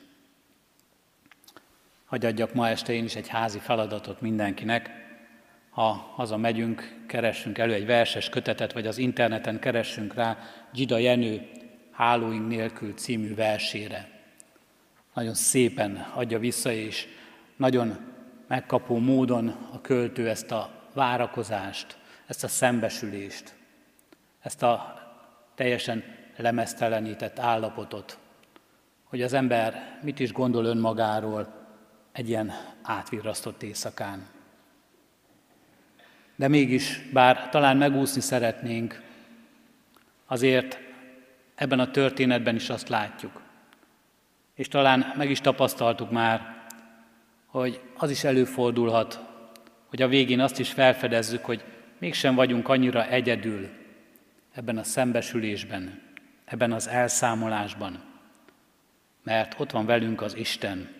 Hagy 2.05 2.24
adjak 2.24 2.55
ma 2.55 2.68
este 2.68 2.92
én 2.92 3.05
is 3.05 3.16
egy 3.16 3.29
házi 3.29 3.59
feladatot 3.59 4.20
mindenkinek. 4.20 4.90
Ha 5.70 5.83
haza 6.14 6.37
megyünk, 6.37 7.05
keressünk 7.07 7.59
elő 7.59 7.72
egy 7.72 7.87
verses 7.87 8.29
kötetet, 8.29 8.72
vagy 8.72 8.87
az 8.87 8.98
interneten 8.98 9.59
keressünk 9.59 10.14
rá 10.14 10.38
Gida 10.72 10.98
Jenő 10.98 11.50
Hálóink 11.90 12.48
nélkül 12.48 12.94
című 12.94 13.35
versére. 13.35 14.09
Nagyon 15.14 15.35
szépen 15.35 15.96
adja 16.14 16.38
vissza, 16.38 16.72
és 16.72 17.07
nagyon 17.57 17.98
megkapó 18.46 18.98
módon 18.98 19.48
a 19.72 19.81
költő 19.81 20.29
ezt 20.29 20.50
a 20.50 20.70
várakozást, 20.94 21.98
ezt 22.26 22.44
a 22.44 22.48
szembesülést, 22.48 23.55
ezt 24.40 24.62
a 24.62 24.98
teljesen 25.55 26.18
lemeztelenített 26.40 27.38
állapotot, 27.38 28.18
hogy 29.05 29.22
az 29.22 29.33
ember 29.33 29.98
mit 30.03 30.18
is 30.18 30.33
gondol 30.33 30.64
önmagáról 30.64 31.53
egy 32.12 32.29
ilyen 32.29 32.53
átvirrasztott 32.83 33.62
éjszakán. 33.62 34.26
De 36.37 36.48
mégis, 36.48 37.09
bár 37.12 37.48
talán 37.48 37.76
megúszni 37.76 38.20
szeretnénk, 38.20 39.03
azért 40.26 40.79
ebben 41.55 41.81
a 41.81 41.90
történetben 41.90 42.55
is 42.55 42.70
azt 42.70 42.88
látjuk. 42.88 43.42
És 44.55 44.68
talán 44.68 45.12
meg 45.16 45.31
is 45.31 45.40
tapasztaltuk 45.40 46.11
már, 46.11 46.64
hogy 47.46 47.81
az 47.96 48.11
is 48.11 48.24
előfordulhat, 48.24 49.20
hogy 49.87 50.03
a 50.03 50.09
végén 50.09 50.40
azt 50.40 50.59
is 50.59 50.70
felfedezzük, 50.70 51.44
hogy 51.44 51.64
mégsem 51.98 52.35
vagyunk 52.35 52.68
annyira 52.68 53.07
egyedül 53.09 53.68
ebben 54.55 54.79
a 54.79 54.83
szembesülésben, 54.83 56.00
ebben 56.50 56.72
az 56.72 56.88
elszámolásban, 56.88 58.02
mert 59.22 59.60
ott 59.60 59.70
van 59.70 59.86
velünk 59.86 60.22
az 60.22 60.36
Isten, 60.36 60.94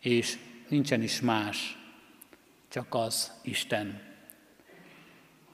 és 0.00 0.38
nincsen 0.68 1.02
is 1.02 1.20
más, 1.20 1.78
csak 2.68 2.86
az 2.94 3.32
Isten. 3.42 4.00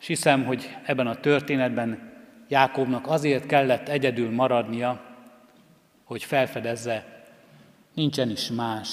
És 0.00 0.07
hiszem, 0.07 0.44
hogy 0.44 0.77
ebben 0.85 1.07
a 1.07 1.20
történetben 1.20 2.12
Jákobnak 2.48 3.07
azért 3.07 3.46
kellett 3.46 3.88
egyedül 3.88 4.31
maradnia, 4.31 5.05
hogy 6.05 6.24
felfedezze, 6.24 7.24
nincsen 7.94 8.31
is 8.31 8.50
más, 8.50 8.88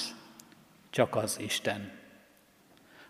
csak 0.89 1.15
az 1.15 1.39
Isten. 1.39 1.91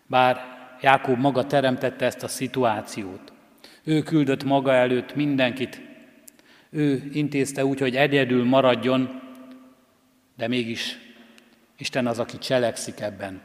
Bár 0.06 0.40
Jákob 0.80 1.18
maga 1.18 1.46
teremtette 1.46 2.04
ezt 2.04 2.22
a 2.22 2.28
szituációt, 2.28 3.32
ő 3.84 4.02
küldött 4.02 4.44
maga 4.44 4.72
előtt 4.72 5.14
mindenkit, 5.14 5.91
ő 6.74 7.10
intézte 7.12 7.64
úgy, 7.64 7.78
hogy 7.78 7.96
egyedül 7.96 8.44
maradjon, 8.44 9.20
de 10.36 10.48
mégis 10.48 10.98
Isten 11.76 12.06
az, 12.06 12.18
aki 12.18 12.38
cselekszik 12.38 13.00
ebben. 13.00 13.42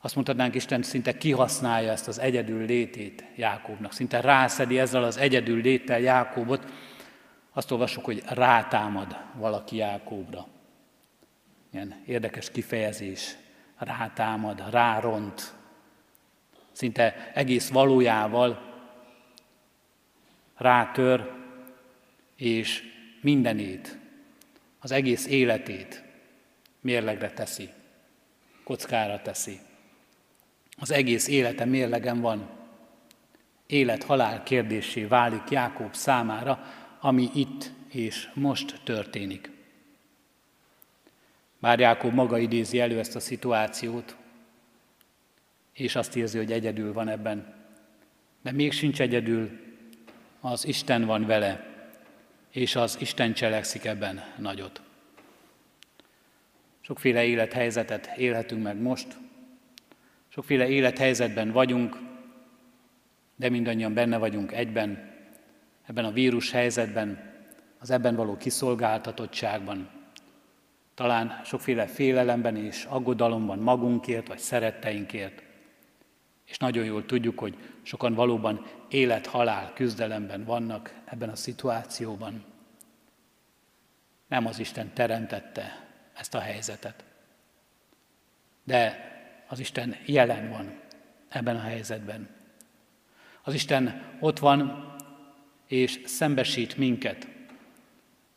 Azt 0.00 0.14
mondhatnánk, 0.14 0.54
Isten 0.54 0.82
szinte 0.82 1.16
kihasználja 1.16 1.90
ezt 1.90 2.08
az 2.08 2.18
egyedül 2.18 2.64
létét 2.64 3.24
Jákobnak, 3.36 3.92
szinte 3.92 4.20
rászedi 4.20 4.78
ezzel 4.78 5.04
az 5.04 5.16
egyedül 5.16 5.60
léttel 5.60 6.00
Jákobot. 6.00 6.72
Azt 7.52 7.70
olvasjuk, 7.70 8.04
hogy 8.04 8.22
rátámad 8.26 9.16
valaki 9.34 9.76
Jákobra. 9.76 10.46
Ilyen 11.72 12.02
érdekes 12.06 12.50
kifejezés. 12.50 13.36
Rátámad, 13.78 14.64
ráront. 14.70 15.54
Szinte 16.72 17.30
egész 17.34 17.68
valójával 17.68 18.62
rátör, 20.56 21.37
és 22.38 22.82
mindenét, 23.20 23.98
az 24.78 24.90
egész 24.90 25.26
életét 25.26 26.02
mérlegre 26.80 27.30
teszi, 27.30 27.68
kockára 28.64 29.22
teszi. 29.22 29.58
Az 30.76 30.90
egész 30.90 31.28
élete 31.28 31.64
mérlegen 31.64 32.20
van. 32.20 32.50
Élet-halál 33.66 34.42
kérdésé 34.42 35.04
válik 35.04 35.50
Jákob 35.50 35.94
számára, 35.94 36.64
ami 37.00 37.30
itt 37.34 37.70
és 37.88 38.28
most 38.34 38.80
történik. 38.84 39.50
Bár 41.58 41.78
Jákob 41.78 42.12
maga 42.12 42.38
idézi 42.38 42.80
elő 42.80 42.98
ezt 42.98 43.16
a 43.16 43.20
szituációt, 43.20 44.16
és 45.72 45.96
azt 45.96 46.16
érzi, 46.16 46.38
hogy 46.38 46.52
egyedül 46.52 46.92
van 46.92 47.08
ebben. 47.08 47.54
De 48.42 48.52
még 48.52 48.72
sincs 48.72 49.00
egyedül, 49.00 49.50
az 50.40 50.66
Isten 50.66 51.04
van 51.04 51.26
vele, 51.26 51.67
és 52.50 52.76
az 52.76 52.96
Isten 53.00 53.32
cselekszik 53.32 53.84
ebben 53.84 54.24
nagyot. 54.38 54.80
Sokféle 56.80 57.24
élethelyzetet 57.24 58.10
élhetünk 58.16 58.62
meg 58.62 58.76
most, 58.76 59.16
sokféle 60.28 60.68
élethelyzetben 60.68 61.50
vagyunk, 61.50 61.96
de 63.36 63.48
mindannyian 63.48 63.94
benne 63.94 64.16
vagyunk 64.16 64.52
egyben, 64.52 65.16
ebben 65.86 66.04
a 66.04 66.12
vírus 66.12 66.50
helyzetben, 66.50 67.32
az 67.78 67.90
ebben 67.90 68.16
való 68.16 68.36
kiszolgáltatottságban, 68.36 69.90
talán 70.94 71.40
sokféle 71.44 71.86
félelemben 71.86 72.56
és 72.56 72.84
aggodalomban 72.84 73.58
magunkért 73.58 74.28
vagy 74.28 74.38
szeretteinkért. 74.38 75.42
És 76.48 76.58
nagyon 76.58 76.84
jól 76.84 77.06
tudjuk, 77.06 77.38
hogy 77.38 77.56
sokan 77.82 78.14
valóban 78.14 78.66
élet-halál 78.88 79.72
küzdelemben 79.72 80.44
vannak 80.44 80.94
ebben 81.04 81.28
a 81.28 81.36
szituációban. 81.36 82.44
Nem 84.28 84.46
az 84.46 84.58
Isten 84.58 84.92
teremtette 84.94 85.86
ezt 86.14 86.34
a 86.34 86.38
helyzetet. 86.38 87.04
De 88.64 89.06
az 89.48 89.58
Isten 89.58 89.96
jelen 90.06 90.50
van 90.50 90.80
ebben 91.28 91.56
a 91.56 91.60
helyzetben. 91.60 92.28
Az 93.42 93.54
Isten 93.54 94.02
ott 94.20 94.38
van, 94.38 94.94
és 95.66 96.00
szembesít 96.04 96.76
minket 96.76 97.28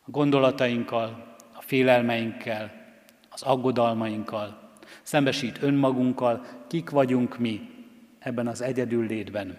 a 0.06 0.10
gondolatainkkal, 0.10 1.36
a 1.54 1.62
félelmeinkkel, 1.62 2.72
az 3.30 3.42
aggodalmainkkal, 3.42 4.72
szembesít 5.02 5.62
önmagunkkal, 5.62 6.46
kik 6.68 6.90
vagyunk 6.90 7.38
mi 7.38 7.81
ebben 8.22 8.48
az 8.48 8.62
egyedül 8.62 9.06
létben, 9.06 9.58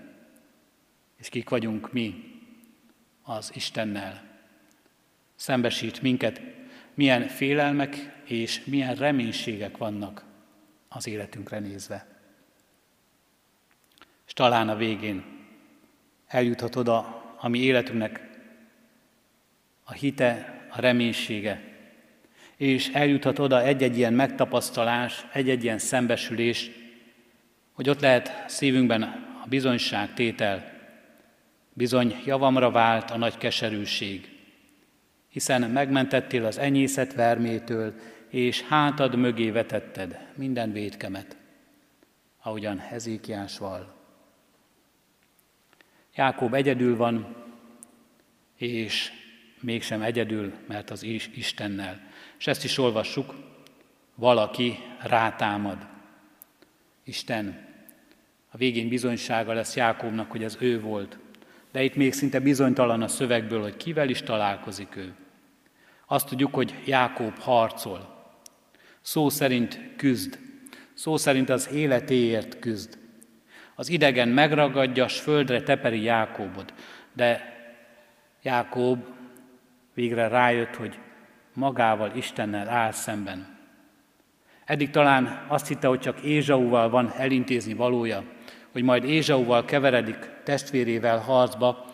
és 1.16 1.28
kik 1.28 1.48
vagyunk 1.48 1.92
mi 1.92 2.24
az 3.22 3.50
Istennel. 3.54 4.22
Szembesít 5.34 6.02
minket 6.02 6.40
milyen 6.94 7.28
félelmek 7.28 8.20
és 8.24 8.64
milyen 8.64 8.94
reménységek 8.94 9.76
vannak 9.76 10.24
az 10.88 11.06
életünkre 11.06 11.58
nézve. 11.58 12.06
És 14.26 14.32
talán 14.32 14.68
a 14.68 14.76
végén 14.76 15.24
eljuthat 16.26 16.76
oda, 16.76 17.22
ami 17.38 17.58
életünknek 17.58 18.30
a 19.84 19.92
hite, 19.92 20.60
a 20.70 20.80
reménysége, 20.80 21.70
és 22.56 22.88
eljuthat 22.88 23.38
oda 23.38 23.62
egy-egy 23.62 23.96
ilyen 23.96 24.14
megtapasztalás, 24.14 25.26
egy-egy 25.32 25.64
ilyen 25.64 25.78
szembesülés, 25.78 26.70
hogy 27.72 27.88
ott 27.88 28.00
lehet 28.00 28.44
szívünkben 28.46 29.02
a 29.44 29.48
bizonyság 29.48 30.14
tétel, 30.14 30.72
bizony 31.72 32.22
javamra 32.24 32.70
vált 32.70 33.10
a 33.10 33.16
nagy 33.16 33.36
keserűség, 33.36 34.38
hiszen 35.28 35.70
megmentettél 35.70 36.44
az 36.44 36.58
enyészet 36.58 37.14
vermétől, 37.14 37.94
és 38.28 38.62
hátad 38.62 39.16
mögé 39.16 39.50
vetetted 39.50 40.28
minden 40.34 40.72
védkemet, 40.72 41.36
ahogyan 42.42 42.78
Hezékiás 42.78 43.58
val. 43.58 43.94
Jákob 46.14 46.54
egyedül 46.54 46.96
van, 46.96 47.36
és 48.56 49.12
mégsem 49.60 50.02
egyedül, 50.02 50.52
mert 50.66 50.90
az 50.90 51.02
is 51.02 51.30
Istennel. 51.34 52.00
És 52.38 52.46
ezt 52.46 52.64
is 52.64 52.78
olvassuk, 52.78 53.34
valaki 54.14 54.78
rátámad. 55.00 55.91
Isten 57.04 57.70
a 58.50 58.56
végén 58.56 58.88
bizonysága 58.88 59.52
lesz 59.52 59.76
Jákobnak, 59.76 60.30
hogy 60.30 60.44
ez 60.44 60.56
ő 60.60 60.80
volt. 60.80 61.18
De 61.72 61.82
itt 61.82 61.94
még 61.94 62.12
szinte 62.12 62.40
bizonytalan 62.40 63.02
a 63.02 63.08
szövegből, 63.08 63.62
hogy 63.62 63.76
kivel 63.76 64.08
is 64.08 64.22
találkozik 64.22 64.96
ő. 64.96 65.14
Azt 66.06 66.28
tudjuk, 66.28 66.54
hogy 66.54 66.74
Jákob 66.84 67.38
harcol. 67.38 68.30
Szó 69.00 69.28
szerint 69.28 69.80
küzd. 69.96 70.38
Szó 70.94 71.16
szerint 71.16 71.48
az 71.48 71.70
életéért 71.70 72.58
küzd. 72.58 72.98
Az 73.74 73.88
idegen 73.88 74.28
megragadja, 74.28 75.08
s 75.08 75.20
földre 75.20 75.62
teperi 75.62 76.02
Jákobot. 76.02 76.74
De 77.12 77.56
Jákob 78.42 79.04
végre 79.94 80.28
rájött, 80.28 80.74
hogy 80.74 80.98
magával, 81.52 82.12
Istennel 82.14 82.68
áll 82.68 82.92
szemben. 82.92 83.51
Eddig 84.64 84.90
talán 84.90 85.44
azt 85.48 85.68
hitte, 85.68 85.86
hogy 85.86 86.00
csak 86.00 86.20
Ézsauval 86.20 86.90
van 86.90 87.12
elintézni 87.16 87.74
valója, 87.74 88.22
hogy 88.72 88.82
majd 88.82 89.04
Ézsauval 89.04 89.64
keveredik 89.64 90.30
testvérével 90.44 91.18
harcba, 91.18 91.84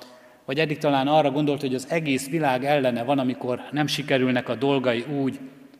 vagy 0.44 0.58
eddig 0.58 0.78
talán 0.78 1.08
arra 1.08 1.30
gondolt, 1.30 1.60
hogy 1.60 1.74
az 1.74 1.90
egész 1.90 2.30
világ 2.30 2.64
ellene 2.64 3.02
van, 3.02 3.18
amikor 3.18 3.62
nem 3.70 3.86
sikerülnek 3.86 4.48
a 4.48 4.54
dolgai 4.54 5.04
úgy, 5.20 5.38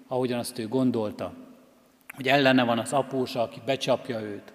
ahogyan 0.09 0.38
azt 0.38 0.59
ő 0.59 0.68
gondolta. 0.68 1.33
Hogy 2.14 2.29
ellene 2.29 2.64
van 2.64 2.79
az 2.79 2.92
apósa, 2.92 3.42
aki 3.42 3.61
becsapja 3.64 4.20
őt. 4.20 4.53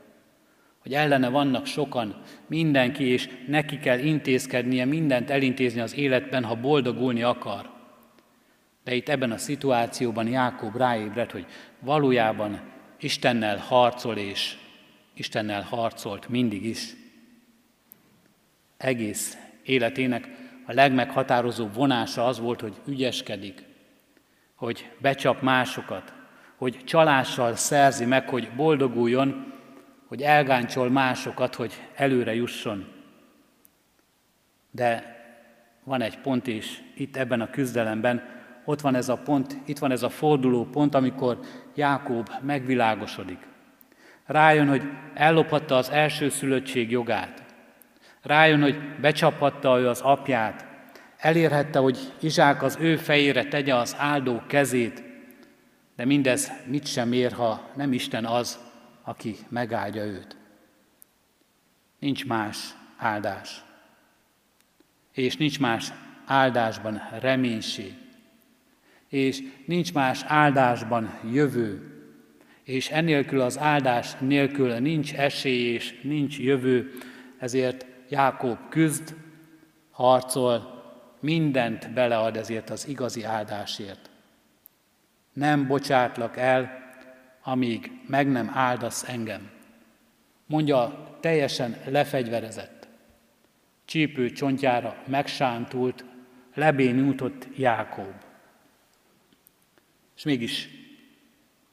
Hogy 0.82 0.94
ellene 0.94 1.30
vannak 1.30 1.66
sokan, 1.66 2.16
mindenki, 2.48 3.04
és 3.04 3.30
neki 3.48 3.80
kell 3.80 4.00
intézkednie, 4.00 4.86
mindent 4.86 5.30
elintézni 5.30 5.82
az 5.82 5.98
életben, 5.98 6.44
ha 6.44 6.56
boldogulni 6.56 7.24
akar. 7.24 7.70
De 8.84 8.94
itt 8.94 9.10
ebben 9.10 9.32
a 9.32 9.38
szituációban 9.38 10.28
Jákob 10.28 10.76
ráébred, 10.76 11.32
hogy 11.32 11.46
valójában 11.80 12.62
Istennel 13.00 13.58
harcol, 13.58 14.18
és 14.18 14.58
Istennel 15.14 15.62
harcolt 15.62 16.30
mindig 16.30 16.66
is. 16.66 16.94
Egész 18.78 19.38
életének 19.64 20.30
a 20.66 20.74
legmeghatározóbb 20.74 21.74
vonása 21.74 22.26
az 22.26 22.40
volt, 22.40 22.62
hogy 22.62 22.82
ügyeskedik, 22.86 23.64
hogy 24.56 24.92
becsap 25.00 25.42
másokat, 25.42 26.14
hogy 26.56 26.84
csalással 26.84 27.56
szerzi 27.56 28.06
meg, 28.06 28.30
hogy 28.30 28.52
boldoguljon, 28.56 29.54
hogy 30.06 30.22
elgáncsol 30.22 30.90
másokat, 30.90 31.56
hogy 31.56 31.74
előre 31.96 32.36
jusson. 32.36 32.88
De 34.72 35.16
van 35.84 36.02
egy 36.02 36.20
pont 36.20 36.48
is 36.48 36.82
itt 36.96 37.18
ebben 37.18 37.42
a 37.42 37.50
küzdelemben, 37.50 38.43
ott 38.66 38.82
van 38.82 38.96
ez 38.96 39.10
a 39.10 39.18
pont, 39.18 39.58
itt 39.66 39.80
van 39.80 39.92
ez 39.92 40.04
a 40.04 40.10
forduló 40.10 40.66
pont, 40.66 40.96
amikor 40.96 41.40
Jákob 41.76 42.30
megvilágosodik. 42.42 43.48
Rájön, 44.26 44.68
hogy 44.68 44.84
ellophatta 45.14 45.76
az 45.76 45.90
első 45.90 46.30
szülöttség 46.30 46.92
jogát. 46.92 47.44
Rájön, 48.22 48.62
hogy 48.62 49.00
becsaphatta 49.02 49.80
ő 49.80 49.88
az 49.88 50.02
apját. 50.02 50.66
Elérhette, 51.18 51.80
hogy 51.80 52.14
Izsák 52.20 52.64
az 52.64 52.78
ő 52.80 52.96
fejére 52.96 53.46
tegye 53.46 53.76
az 53.76 53.96
áldó 53.98 54.42
kezét, 54.48 55.04
de 55.96 56.06
mindez 56.06 56.52
mit 56.66 56.86
sem 56.86 57.12
ér, 57.12 57.32
ha 57.32 57.70
nem 57.76 57.94
Isten 57.94 58.26
az, 58.26 58.60
aki 59.04 59.36
megáldja 59.50 60.04
őt. 60.04 60.38
Nincs 62.00 62.26
más 62.26 62.58
áldás. 62.98 63.64
És 65.12 65.38
nincs 65.38 65.60
más 65.60 65.92
áldásban 66.26 67.02
reménység 67.20 68.03
és 69.14 69.44
nincs 69.66 69.94
más 69.94 70.24
áldásban 70.28 71.20
jövő, 71.32 71.82
és 72.64 72.90
ennélkül 72.90 73.42
az 73.42 73.60
áldás 73.60 74.16
nélkül 74.20 74.74
nincs 74.74 75.14
esély 75.14 75.74
és 75.74 76.00
nincs 76.02 76.40
jövő, 76.40 76.92
ezért 77.40 77.86
Jákob 78.10 78.58
küzd, 78.70 79.16
harcol, 79.92 80.84
mindent 81.20 81.94
belead 81.94 82.38
ezért 82.38 82.70
az 82.70 82.88
igazi 82.88 83.24
áldásért. 83.24 84.10
Nem 85.34 85.68
bocsátlak 85.68 86.38
el, 86.38 86.92
amíg 87.44 87.92
meg 88.08 88.32
nem 88.32 88.52
áldasz 88.54 89.10
engem. 89.10 89.50
Mondja 90.46 91.08
teljesen 91.20 91.78
lefegyverezett. 91.86 92.88
Csípő 93.86 94.32
csontjára 94.32 94.96
megsántult, 95.08 96.06
lebénultott 96.54 97.48
Jákob. 97.56 98.23
És 100.24 100.30
mégis 100.30 100.70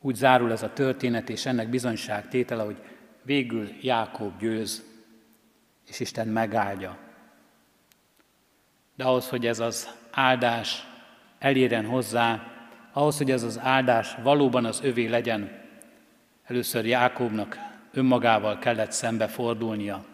úgy 0.01 0.15
zárul 0.15 0.53
ez 0.53 0.63
a 0.63 0.73
történet, 0.73 1.29
és 1.29 1.47
ennek 1.47 1.69
bizonyság 1.69 2.29
tétele, 2.29 2.63
hogy 2.63 2.83
végül 3.23 3.69
Jákob 3.81 4.39
győz, 4.39 4.85
és 5.87 6.01
Isten 6.01 6.29
megáldja. 6.29 6.99
De 8.95 9.05
ahhoz, 9.05 9.29
hogy 9.29 9.47
ez 9.47 9.61
az 9.61 9.89
áldás 10.11 10.87
elérjen 11.39 11.87
hozzá, 11.87 12.53
ahhoz, 12.93 13.17
hogy 13.17 13.31
ez 13.31 13.43
az 13.43 13.59
áldás 13.59 14.15
valóban 14.23 14.65
az 14.65 14.81
övé 14.83 15.07
legyen, 15.07 15.69
először 16.45 16.87
Jákobnak 16.87 17.59
önmagával 17.93 18.59
kellett 18.59 18.93
szembe 18.93 19.27
fordulnia, 19.29 20.05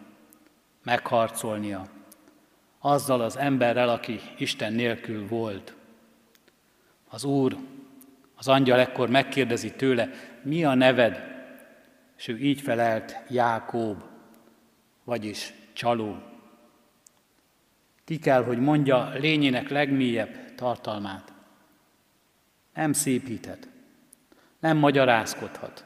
megharcolnia, 0.83 1.85
azzal 2.79 3.21
az 3.21 3.37
emberrel, 3.37 3.89
aki 3.89 4.19
Isten 4.37 4.73
nélkül 4.73 5.27
volt. 5.27 5.75
Az 7.09 7.23
Úr 7.23 7.57
az 8.37 8.47
angyal 8.47 8.79
ekkor 8.79 9.09
megkérdezi 9.09 9.71
tőle, 9.71 10.09
mi 10.41 10.63
a 10.63 10.73
neved? 10.73 11.35
És 12.17 12.27
ő 12.27 12.37
így 12.37 12.61
felelt, 12.61 13.17
Jákób, 13.29 14.03
vagyis 15.03 15.53
csaló. 15.73 16.15
Ki 18.05 18.19
kell, 18.19 18.43
hogy 18.43 18.59
mondja 18.59 19.11
lényének 19.13 19.69
legmélyebb 19.69 20.55
tartalmát. 20.55 21.33
Nem 22.73 22.93
szépíthet, 22.93 23.69
nem 24.59 24.77
magyarázkodhat, 24.77 25.85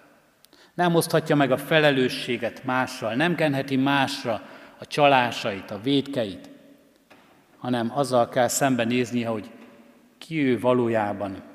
nem 0.74 0.96
oszthatja 0.96 1.36
meg 1.36 1.52
a 1.52 1.58
felelősséget 1.58 2.64
mással, 2.64 3.16
nem 3.16 3.36
kenheti 3.36 3.76
másra 3.76 4.48
a 4.78 4.88
csalásait, 4.88 5.72
a 5.72 5.82
védkeit, 5.82 6.50
hanem 7.58 7.92
azzal 7.98 8.30
kell 8.30 8.48
szembenéznie, 8.48 9.28
hogy 9.28 9.52
ki 10.18 10.44
ő 10.44 10.60
valójában, 10.60 11.51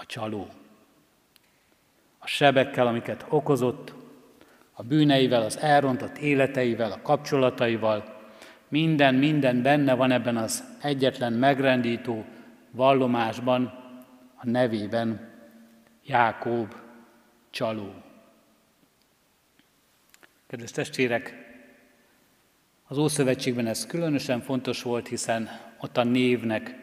a 0.00 0.06
csaló. 0.06 0.48
A 2.18 2.26
sebekkel, 2.26 2.86
amiket 2.86 3.26
okozott, 3.28 3.94
a 4.72 4.82
bűneivel, 4.82 5.42
az 5.42 5.58
elrontott 5.58 6.18
életeivel, 6.18 6.92
a 6.92 7.02
kapcsolataival, 7.02 8.18
minden, 8.68 9.14
minden 9.14 9.62
benne 9.62 9.94
van 9.94 10.10
ebben 10.10 10.36
az 10.36 10.64
egyetlen 10.82 11.32
megrendító 11.32 12.24
vallomásban, 12.70 13.64
a 14.34 14.46
nevében 14.46 15.28
Jákób 16.04 16.74
csaló. 17.50 17.94
Kedves 20.46 20.70
testvérek, 20.70 21.34
az 22.86 22.98
Ószövetségben 22.98 23.66
ez 23.66 23.86
különösen 23.86 24.40
fontos 24.40 24.82
volt, 24.82 25.08
hiszen 25.08 25.48
ott 25.80 25.96
a 25.96 26.04
névnek 26.04 26.79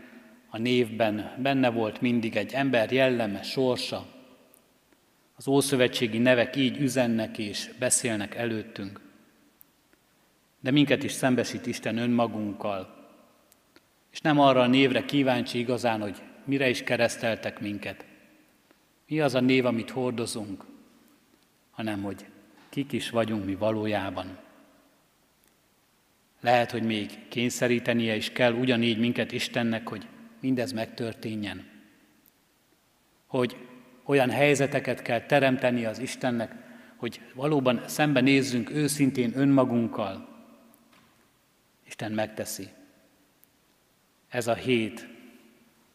a 0.50 0.58
névben 0.58 1.36
benne 1.42 1.70
volt 1.70 2.02
mindig 2.02 2.36
egy 2.36 2.54
ember 2.54 2.92
jelleme, 2.92 3.42
sorsa. 3.42 4.06
Az 5.36 5.48
ószövetségi 5.48 6.18
nevek 6.18 6.56
így 6.56 6.78
üzennek 6.78 7.38
és 7.38 7.70
beszélnek 7.80 8.36
előttünk. 8.36 9.02
De 10.60 10.72
minket 10.72 11.04
is 11.04 11.12
szembesít 11.12 11.66
Isten 11.66 11.98
önmagunkkal. 11.98 12.96
És 14.12 14.22
nem 14.22 14.40
arra 14.40 14.62
a 14.62 14.68
névre 14.68 15.06
kíváncsi 15.06 15.60
igazán, 15.60 16.02
hogy 16.02 16.22
mire 16.46 16.70
is 16.70 16.84
kereszteltek 16.84 17.60
minket. 17.60 18.06
Mi 19.08 19.20
az 19.20 19.36
a 19.36 19.40
név, 19.40 19.66
amit 19.66 19.90
hordozunk? 19.90 20.66
hanem 21.78 22.02
hogy 22.02 22.26
kik 22.70 22.92
is 22.92 23.10
vagyunk 23.10 23.46
mi 23.46 23.56
valójában. 23.56 24.38
Lehet, 26.42 26.72
hogy 26.72 26.84
még 26.84 27.28
kényszerítenie 27.28 28.16
is 28.16 28.32
kell 28.32 28.54
ugyanígy 28.54 28.98
minket 28.98 29.32
Istennek, 29.32 29.88
hogy 29.88 30.08
mindez 30.40 30.72
megtörténjen. 30.72 31.66
Hogy 33.28 33.58
olyan 34.04 34.30
helyzeteket 34.30 35.02
kell 35.02 35.22
teremteni 35.22 35.86
az 35.86 36.00
Istennek, 36.00 36.56
hogy 36.96 37.22
valóban 37.34 37.82
szembenézzünk 37.86 38.70
őszintén 38.70 39.32
önmagunkkal. 39.36 40.28
Isten 41.86 42.12
megteszi. 42.12 42.68
Ez 44.30 44.48
a 44.48 44.54
hét, 44.54 45.08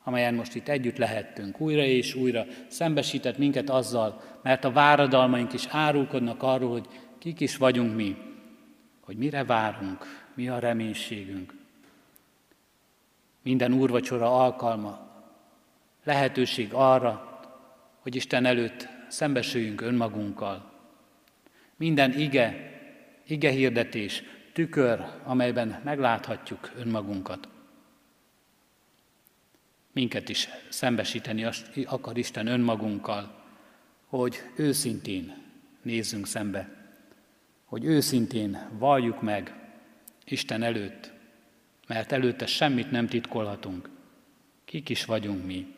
amelyen 0.03 0.35
most 0.35 0.55
itt 0.55 0.69
együtt 0.69 0.97
lehettünk, 0.97 1.61
újra 1.61 1.83
és 1.83 2.15
újra 2.15 2.47
szembesített 2.69 3.39
minket 3.39 3.71
azzal, 3.71 4.39
mert 4.43 4.65
a 4.65 4.73
váradalmaink 4.73 5.53
is 5.53 5.67
árulkodnak 5.71 6.43
arról, 6.43 6.71
hogy 6.71 6.87
kik 7.19 7.41
is 7.41 7.57
vagyunk 7.57 7.95
mi, 7.95 8.17
hogy 9.01 9.17
mire 9.17 9.45
várunk, 9.45 10.29
mi 10.35 10.49
a 10.49 10.59
reménységünk. 10.59 11.62
Minden 13.43 13.73
úrvacsora 13.73 14.45
alkalma, 14.45 15.11
lehetőség 16.05 16.73
arra, 16.73 17.41
hogy 17.99 18.15
Isten 18.15 18.45
előtt 18.45 18.89
szembesüljünk 19.09 19.81
önmagunkkal. 19.81 20.73
Minden 21.77 22.13
ige, 22.19 22.73
ige 23.27 23.51
hirdetés, 23.51 24.23
tükör, 24.53 25.05
amelyben 25.25 25.81
megláthatjuk 25.85 26.73
önmagunkat. 26.77 27.49
Minket 29.93 30.29
is 30.29 30.49
szembesíteni 30.69 31.47
akar 31.87 32.19
Isten 32.19 32.47
önmagunkkal, 32.47 33.43
hogy 34.07 34.43
őszintén 34.57 35.43
nézzünk 35.83 36.27
szembe, 36.27 36.69
hogy 37.65 37.85
őszintén 37.85 38.69
valljuk 38.79 39.23
meg 39.23 39.55
Isten 40.25 40.63
előtt, 40.63 41.12
mert 41.87 42.13
előtte 42.13 42.47
semmit 42.47 42.91
nem 42.91 43.07
titkolhatunk. 43.07 43.89
Kik 44.65 44.89
is 44.89 45.05
vagyunk 45.05 45.47
mi. 45.47 45.75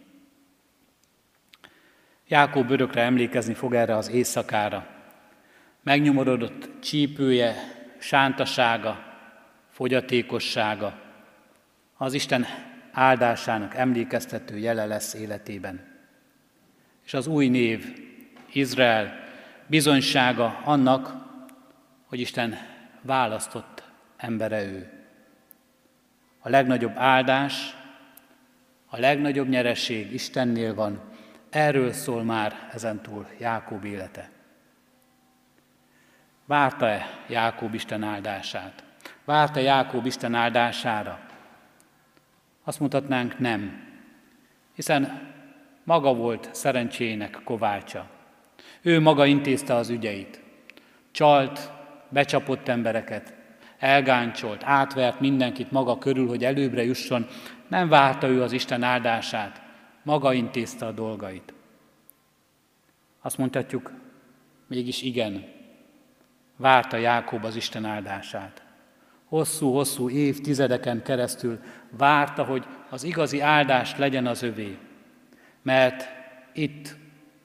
Jákob 2.29 2.71
örökre 2.71 3.03
emlékezni 3.03 3.55
fog 3.55 3.75
erre 3.75 3.97
az 3.97 4.09
éjszakára. 4.09 4.87
Megnyomorodott 5.83 6.69
csípője, 6.81 7.55
sántasága, 7.99 9.05
fogyatékossága, 9.71 11.01
az 11.97 12.15
Isten 12.15 12.47
áldásának 12.93 13.75
emlékeztető 13.75 14.59
jele 14.59 14.87
lesz 14.87 15.15
életében. 15.15 15.93
És 17.05 17.15
az 17.15 17.27
új 17.27 17.49
név, 17.49 18.03
Izrael, 18.53 19.25
bizonysága 19.67 20.61
annak, 20.65 21.15
hogy 22.07 22.21
Isten 22.21 22.57
választott 23.03 23.83
embere 24.17 24.65
ő. 24.65 25.04
A 26.47 26.49
legnagyobb 26.49 26.97
áldás, 26.97 27.77
a 28.87 28.99
legnagyobb 28.99 29.49
nyereség 29.49 30.13
Istennél 30.13 30.75
van, 30.75 31.01
erről 31.51 31.93
szól 31.93 32.23
már 32.23 32.69
ezentúl 32.73 33.27
Jákob 33.39 33.85
élete. 33.85 34.31
Várta-e 36.45 37.07
Jákob 37.29 37.75
Isten 37.75 38.03
áldását? 38.03 38.85
Várta 39.25 39.61
Jákob 39.61 40.07
Isten 40.07 40.35
áldására? 40.35 41.21
Azt 42.65 42.81
mutatnánk 42.81 43.39
nem, 43.39 43.87
hiszen 44.75 45.33
maga 45.85 46.15
volt 46.15 46.55
szerencsének 46.55 47.41
kovácsa. 47.45 48.07
Ő 48.83 49.01
maga 49.01 49.27
intézte 49.27 49.75
az 49.75 49.89
ügyeit. 49.89 50.41
Csalt, 51.11 51.71
becsapott 52.09 52.69
embereket, 52.69 53.34
elgáncsolt, 53.85 54.63
átvert 54.65 55.21
mindenkit 55.21 55.71
maga 55.71 55.99
körül, 55.99 56.29
hogy 56.29 56.45
előbbre 56.45 56.85
jusson. 56.85 57.27
Nem 57.69 57.89
várta 57.89 58.29
ő 58.29 58.43
az 58.43 58.53
Isten 58.53 58.83
áldását, 58.83 59.63
maga 60.03 60.33
intézte 60.33 60.87
a 60.87 60.93
dolgait. 60.93 61.55
Azt 63.23 63.39
mondhatjuk, 63.39 63.93
mégis 64.67 65.03
igen, 65.03 65.45
várta 66.57 66.97
Jákob 66.97 67.45
az 67.45 67.57
Isten 67.57 67.85
áldását. 67.85 68.63
Hosszú-hosszú 69.25 70.09
évtizedeken 70.11 71.03
keresztül 71.03 71.59
várta, 71.91 72.45
hogy 72.45 72.67
az 72.91 73.03
igazi 73.03 73.41
áldás 73.41 73.97
legyen 73.97 74.27
az 74.27 74.43
övé. 74.43 74.79
Mert 75.63 76.09
itt 76.53 76.97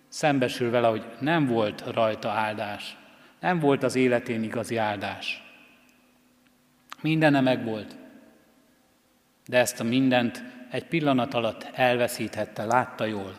szembesül 0.08 0.70
vele, 0.70 0.88
hogy 0.88 1.06
nem 1.20 1.46
volt 1.46 1.84
rajta 1.94 2.30
áldás, 2.30 2.98
nem 3.40 3.60
volt 3.60 3.84
az 3.84 3.96
életén 3.96 4.44
igazi 4.44 4.78
áldás. 4.78 5.49
Mindene 7.02 7.42
megvolt, 7.42 7.96
de 9.48 9.58
ezt 9.58 9.80
a 9.80 9.84
mindent 9.84 10.44
egy 10.70 10.86
pillanat 10.86 11.34
alatt 11.34 11.70
elveszíthette, 11.74 12.66
látta 12.66 13.06
jól. 13.06 13.36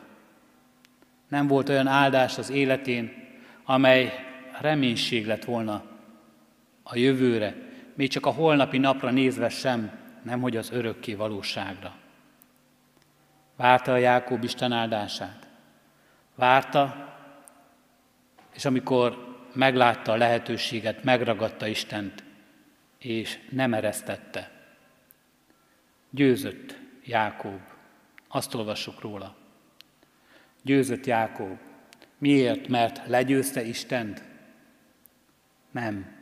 Nem 1.29 1.47
volt 1.47 1.69
olyan 1.69 1.87
áldás 1.87 2.39
az 2.39 2.51
életén, 2.51 3.13
amely 3.65 4.13
reménység 4.61 5.27
lett 5.27 5.45
volna 5.45 5.83
a 6.83 6.97
jövőre, 6.97 7.55
még 7.95 8.09
csak 8.09 8.27
a 8.27 8.31
holnapi 8.31 8.79
napra 8.79 9.11
nézve 9.11 9.49
sem, 9.49 9.91
nemhogy 10.23 10.57
az 10.57 10.71
örökké 10.71 11.15
valóságra. 11.15 11.95
Várta 13.57 13.93
a 13.93 13.97
Jákob 13.97 14.45
Isten 14.45 14.73
áldását. 14.73 15.47
Várta, 16.35 17.09
és 18.55 18.65
amikor 18.65 19.39
meglátta 19.53 20.13
a 20.13 20.17
lehetőséget, 20.17 21.05
megragadta 21.05 21.67
Istent, 21.67 22.25
és 23.01 23.39
nem 23.51 23.75
eresztette. 23.75 24.51
Győzött 26.11 26.79
Jákob. 27.05 27.61
Azt 28.29 28.55
olvassuk 28.55 29.01
róla. 29.01 29.37
Győzött 30.63 31.07
Jákob. 31.07 31.59
Miért? 32.19 32.69
Mert 32.69 33.07
legyőzte 33.07 33.63
Istent? 33.63 34.25
Nem. 35.71 36.19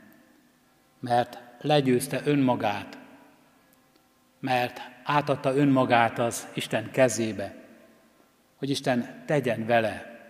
Mert 1.01 1.39
legyőzte 1.61 2.21
önmagát. 2.25 2.99
Mert 4.41 4.81
átadta 5.05 5.55
önmagát 5.57 6.19
az 6.19 6.49
Isten 6.55 6.91
kezébe, 6.91 7.55
hogy 8.57 8.71
Isten 8.71 9.23
tegyen 9.27 9.67
vele 9.67 10.21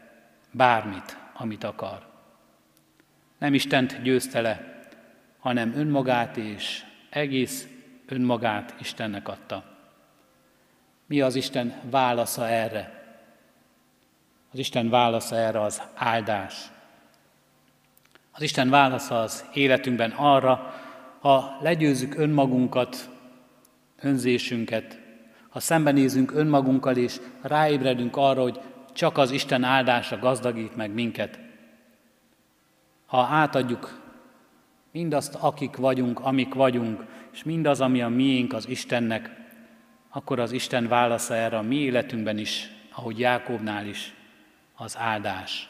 bármit, 0.50 1.18
amit 1.34 1.64
akar. 1.64 2.06
Nem 3.38 3.54
Istent 3.54 4.02
győzte 4.02 4.40
le, 4.40 4.77
hanem 5.48 5.74
önmagát 5.76 6.37
és 6.37 6.84
egész 7.11 7.68
önmagát 8.06 8.74
Istennek 8.80 9.28
adta. 9.28 9.64
Mi 11.06 11.20
az 11.20 11.34
Isten 11.34 11.74
válasza 11.90 12.48
erre? 12.48 13.12
Az 14.52 14.58
Isten 14.58 14.88
válasza 14.88 15.37
erre 15.37 15.61
az 15.61 15.82
áldás. 15.94 16.70
Az 18.32 18.42
Isten 18.42 18.70
válasza 18.70 19.20
az 19.20 19.44
életünkben 19.52 20.11
arra, 20.11 20.74
ha 21.20 21.58
legyőzzük 21.61 22.18
önmagunkat, 22.18 23.08
önzésünket, 24.00 24.98
ha 25.48 25.61
szembenézünk 25.61 26.32
önmagunkkal 26.34 26.96
és 26.96 27.20
ráébredünk 27.42 28.16
arra, 28.16 28.42
hogy 28.42 28.61
csak 28.92 29.18
az 29.18 29.30
Isten 29.30 29.64
áldása 29.64 30.18
gazdagít 30.18 30.76
meg 30.76 30.90
minket, 30.90 31.38
ha 33.06 33.20
átadjuk 33.20 34.06
mindazt, 34.98 35.34
akik 35.34 35.76
vagyunk, 35.76 36.20
amik 36.20 36.54
vagyunk, 36.54 37.04
és 37.32 37.44
mindaz, 37.44 37.80
ami 37.80 38.02
a 38.02 38.08
miénk 38.08 38.52
az 38.52 38.68
Istennek, 38.68 39.30
akkor 40.11 40.38
az 40.38 40.52
Isten 40.52 40.88
válasza 40.88 41.35
erre 41.35 41.56
a 41.56 41.62
mi 41.62 41.77
életünkben 41.77 42.38
is, 42.38 42.70
ahogy 42.94 43.18
Jákobnál 43.18 43.87
is, 43.87 44.14
az 44.77 44.96
áldás. 44.98 45.68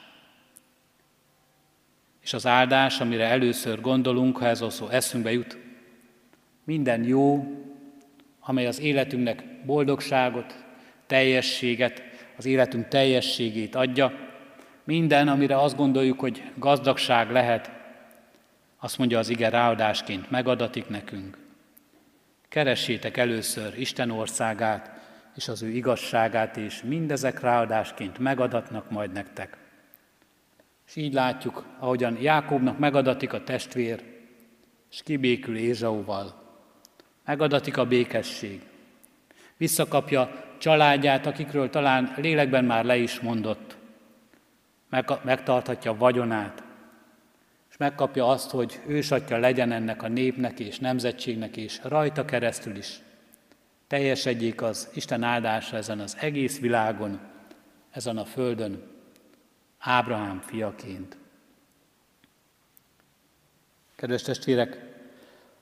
És 2.22 2.32
az 2.32 2.46
áldás, 2.46 3.00
amire 3.00 3.24
először 3.24 3.80
gondolunk, 3.80 4.36
ha 4.36 4.46
ez 4.46 4.64
szó 4.68 4.88
eszünkbe 4.88 5.32
jut, 5.32 5.58
minden 6.64 7.04
jó, 7.04 7.44
amely 8.40 8.66
az 8.66 8.80
életünknek 8.80 9.64
boldogságot, 9.64 10.64
teljességet, 11.06 12.02
az 12.36 12.46
életünk 12.46 12.88
teljességét 12.88 13.74
adja, 13.74 14.12
minden, 14.84 15.28
amire 15.28 15.60
azt 15.60 15.76
gondoljuk, 15.76 16.20
hogy 16.20 16.42
gazdagság 16.54 17.30
lehet, 17.30 17.76
azt 18.78 18.98
mondja 18.98 19.18
az 19.18 19.28
ige 19.28 19.48
ráadásként, 19.48 20.30
megadatik 20.30 20.88
nekünk. 20.88 21.38
Keressétek 22.48 23.16
először 23.16 23.78
Isten 23.78 24.10
országát 24.10 24.90
és 25.36 25.48
az 25.48 25.62
ő 25.62 25.68
igazságát, 25.68 26.56
és 26.56 26.82
mindezek 26.82 27.40
ráadásként 27.40 28.18
megadatnak 28.18 28.90
majd 28.90 29.12
nektek. 29.12 29.56
És 30.86 30.96
így 30.96 31.12
látjuk, 31.12 31.64
ahogyan 31.78 32.18
Jákobnak 32.20 32.78
megadatik 32.78 33.32
a 33.32 33.44
testvér, 33.44 34.02
és 34.90 35.02
kibékül 35.02 35.56
Ézsauval. 35.56 36.42
Megadatik 37.24 37.76
a 37.76 37.86
békesség. 37.86 38.62
Visszakapja 39.56 40.44
családját, 40.58 41.26
akikről 41.26 41.70
talán 41.70 42.14
lélekben 42.16 42.64
már 42.64 42.84
le 42.84 42.96
is 42.96 43.20
mondott. 43.20 43.76
Megtarthatja 45.22 45.96
vagyonát, 45.96 46.62
megkapja 47.78 48.28
azt, 48.28 48.50
hogy 48.50 48.80
ősatja 48.86 49.38
legyen 49.38 49.72
ennek 49.72 50.02
a 50.02 50.08
népnek 50.08 50.60
és 50.60 50.78
nemzetségnek, 50.78 51.56
és 51.56 51.80
rajta 51.82 52.24
keresztül 52.24 52.76
is 52.76 53.00
teljesedjék 53.86 54.62
az 54.62 54.88
Isten 54.94 55.22
áldása 55.22 55.76
ezen 55.76 56.00
az 56.00 56.16
egész 56.20 56.60
világon, 56.60 57.20
ezen 57.90 58.16
a 58.16 58.24
földön, 58.24 58.82
Ábrahám 59.78 60.40
fiaként. 60.40 61.16
Kedves 63.96 64.22
testvérek, 64.22 64.86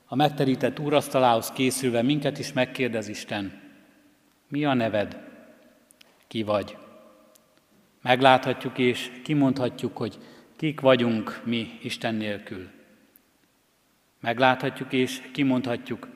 a 0.05 0.15
megterített 0.15 0.79
úrasztalához 0.79 1.51
készülve 1.51 2.01
minket 2.01 2.39
is 2.39 2.53
megkérdez 2.53 3.07
Isten, 3.07 3.61
mi 4.47 4.65
a 4.65 4.73
neved, 4.73 5.19
ki 6.27 6.43
vagy? 6.43 6.77
Megláthatjuk 8.01 8.77
és 8.77 9.11
kimondhatjuk, 9.23 9.97
hogy 9.97 10.17
kik 10.57 10.79
vagyunk 10.79 11.41
mi 11.43 11.79
Isten 11.81 12.15
nélkül. 12.15 12.69
Megláthatjuk 14.19 14.93
és 14.93 15.21
kimondhatjuk, 15.31 16.07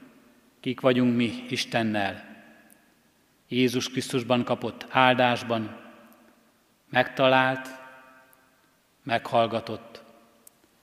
kik 0.59 0.79
vagyunk 0.79 1.15
mi 1.15 1.45
Istennel. 1.49 2.43
Jézus 3.47 3.89
Krisztusban 3.89 4.43
kapott 4.43 4.85
áldásban, 4.89 5.79
megtalált, 6.89 7.69
meghallgatott, 9.03 10.03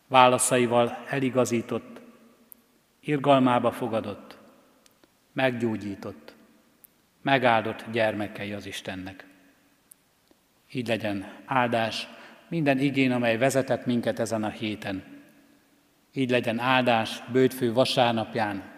válaszaival 0.07 1.05
eligazított, 1.09 2.01
irgalmába 3.01 3.73
fogadott, 3.73 4.37
meggyógyított, 5.33 6.35
megáldott 7.23 7.85
gyermekei 7.91 8.53
az 8.53 8.67
Istennek. 8.67 9.27
Így 10.73 10.89
legyen 10.89 11.33
áldás 11.45 12.09
minden 12.49 12.79
igén, 12.79 13.13
amely 13.13 13.37
vezetett 13.37 13.87
minket 13.87 14.19
ezen 14.19 14.45
a 14.45 14.49
héten. 14.49 15.05
Így 16.13 16.31
legyen 16.31 16.59
áldás 16.59 17.23
bőtfő 17.33 17.73
vasárnapján, 17.73 18.77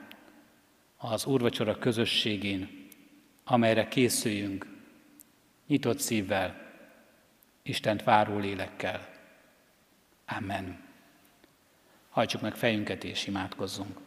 az 0.96 1.26
úrvacsora 1.26 1.78
közösségén, 1.78 2.88
amelyre 3.44 3.88
készüljünk, 3.88 4.66
nyitott 5.66 5.98
szívvel, 5.98 6.68
Istent 7.62 8.04
váró 8.04 8.38
lélekkel. 8.38 9.08
Amen. 10.26 10.78
Hajtsuk 12.10 12.40
meg 12.40 12.54
fejünket 12.54 13.04
és 13.04 13.26
imádkozzunk. 13.26 13.98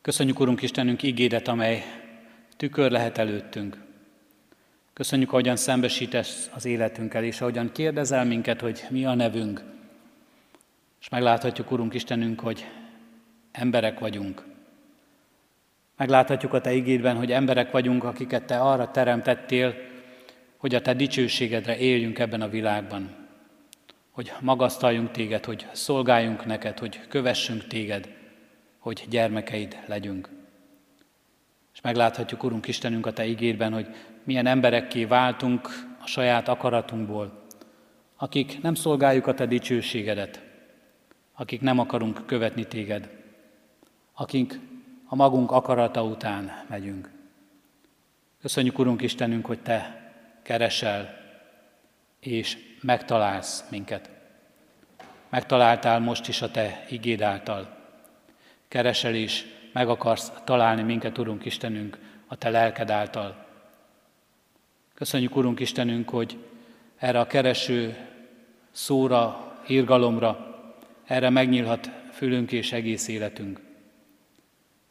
Köszönjük, 0.00 0.40
Urunk 0.40 0.62
Istenünk, 0.62 1.02
ígédet, 1.02 1.48
amely 1.48 1.84
tükör 2.56 2.90
lehet 2.90 3.18
előttünk. 3.18 3.85
Köszönjük, 4.96 5.32
ahogyan 5.32 5.56
szembesítesz 5.56 6.50
az 6.54 6.64
életünkkel, 6.64 7.24
és 7.24 7.40
ahogyan 7.40 7.72
kérdezel 7.72 8.24
minket, 8.24 8.60
hogy 8.60 8.84
mi 8.90 9.04
a 9.04 9.14
nevünk. 9.14 9.62
És 11.00 11.08
megláthatjuk, 11.08 11.70
Urunk 11.70 11.94
Istenünk, 11.94 12.40
hogy 12.40 12.66
emberek 13.52 13.98
vagyunk. 13.98 14.44
Megláthatjuk 15.96 16.52
a 16.52 16.60
Te 16.60 16.72
igédben, 16.72 17.16
hogy 17.16 17.32
emberek 17.32 17.70
vagyunk, 17.70 18.04
akiket 18.04 18.44
Te 18.44 18.58
arra 18.58 18.90
teremtettél, 18.90 19.74
hogy 20.56 20.74
a 20.74 20.80
Te 20.80 20.94
dicsőségedre 20.94 21.78
éljünk 21.78 22.18
ebben 22.18 22.40
a 22.40 22.48
világban. 22.48 23.14
Hogy 24.10 24.32
magasztaljunk 24.40 25.10
Téged, 25.10 25.44
hogy 25.44 25.66
szolgáljunk 25.72 26.46
neked, 26.46 26.78
hogy 26.78 27.00
kövessünk 27.08 27.66
Téged, 27.66 28.08
hogy 28.78 29.04
gyermekeid 29.08 29.78
legyünk. 29.86 30.28
És 31.74 31.80
megláthatjuk, 31.80 32.42
Urunk 32.42 32.66
Istenünk, 32.66 33.06
a 33.06 33.12
Te 33.12 33.26
ígédben, 33.26 33.72
hogy 33.72 33.86
milyen 34.26 34.46
emberekké 34.46 35.04
váltunk 35.04 35.68
a 36.02 36.06
saját 36.06 36.48
akaratunkból, 36.48 37.44
akik 38.16 38.62
nem 38.62 38.74
szolgáljuk 38.74 39.26
a 39.26 39.34
Te 39.34 39.46
dicsőségedet, 39.46 40.42
akik 41.34 41.60
nem 41.60 41.78
akarunk 41.78 42.26
követni 42.26 42.66
Téged, 42.66 43.10
akik 44.14 44.58
a 45.06 45.14
magunk 45.14 45.50
akarata 45.50 46.04
után 46.04 46.64
megyünk. 46.68 47.10
Köszönjük, 48.40 48.78
Urunk 48.78 49.02
Istenünk, 49.02 49.46
hogy 49.46 49.60
Te 49.60 50.10
keresel 50.42 51.16
és 52.20 52.58
megtalálsz 52.80 53.64
minket. 53.70 54.10
Megtaláltál 55.28 56.00
most 56.00 56.28
is 56.28 56.42
a 56.42 56.50
Te 56.50 56.84
igéd 56.88 57.22
által. 57.22 57.76
Keresel 58.68 59.14
és 59.14 59.44
meg 59.72 59.88
akarsz 59.88 60.32
találni 60.44 60.82
minket, 60.82 61.18
Urunk 61.18 61.44
Istenünk, 61.44 61.98
a 62.26 62.36
Te 62.36 62.50
lelked 62.50 62.90
által. 62.90 63.45
Köszönjük, 64.96 65.36
Urunk 65.36 65.60
Istenünk, 65.60 66.08
hogy 66.08 66.38
erre 66.96 67.20
a 67.20 67.26
kereső 67.26 67.96
szóra, 68.70 69.52
írgalomra, 69.68 70.58
erre 71.04 71.30
megnyílhat 71.30 71.90
fülünk 72.12 72.52
és 72.52 72.72
egész 72.72 73.08
életünk. 73.08 73.60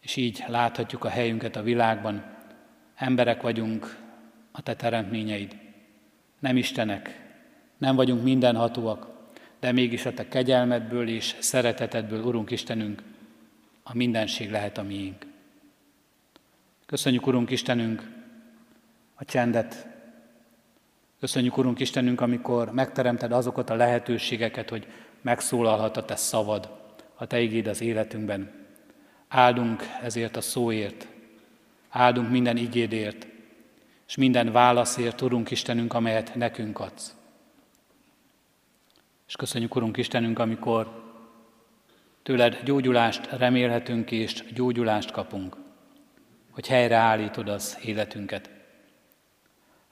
És 0.02 0.16
így 0.16 0.44
láthatjuk 0.48 1.04
a 1.04 1.10
helyünket 1.10 1.56
a 1.56 1.64
világban. 1.64 2.24
Emberek 2.96 3.42
vagyunk, 3.42 3.98
a 4.52 4.62
Te 4.62 4.76
teremtményeid. 4.76 5.56
Nem 6.40 6.58
Istenek, 6.58 7.22
nem 7.78 7.96
vagyunk 7.96 8.24
mindenhatóak, 8.24 9.08
de 9.60 9.72
mégis 9.72 10.06
a 10.06 10.14
Te 10.14 10.28
kegyelmedből 10.28 11.08
és 11.08 11.36
szeretetedből, 11.40 12.24
Urunk 12.24 12.52
Istenünk, 12.52 13.02
a 13.84 13.96
mindenség 13.96 14.52
lehet 14.52 14.78
a 14.78 14.84
miénk. 14.84 15.26
Köszönjük, 16.86 17.28
Urunk 17.28 17.50
Istenünk, 17.50 18.12
a 19.16 19.26
csendet. 19.26 19.94
Köszönjük, 21.26 21.58
Urunk 21.58 21.80
Istenünk, 21.80 22.22
amikor 22.22 22.72
megteremted 22.72 23.32
azokat 23.32 23.70
a 23.70 23.76
lehetőségeket, 23.76 24.70
hogy 24.70 24.88
megszólalhat 25.22 25.98
a 25.98 26.06
Te 26.06 26.16
szavad, 26.16 26.70
a 27.16 27.28
Te 27.28 27.40
igéd 27.40 27.68
az 27.68 27.82
életünkben. 27.82 28.52
Áldunk 29.28 29.84
ezért 30.02 30.36
a 30.36 30.42
szóért, 30.42 31.08
áldunk 31.90 32.30
minden 32.30 32.58
igédért, 32.58 33.28
és 34.08 34.16
minden 34.16 34.52
válaszért, 34.52 35.22
Urunk 35.22 35.52
Istenünk, 35.52 35.94
amelyet 35.94 36.36
nekünk 36.36 36.80
adsz. 36.80 37.16
És 39.28 39.36
köszönjük, 39.36 39.76
Urunk 39.76 39.98
Istenünk, 39.98 40.40
amikor 40.40 41.04
tőled 42.24 42.62
gyógyulást 42.64 43.32
remélhetünk 43.32 44.12
és 44.12 44.44
gyógyulást 44.54 45.12
kapunk, 45.12 45.58
hogy 46.52 46.68
helyreállítod 46.68 47.50
az 47.50 47.78
életünket. 47.84 48.55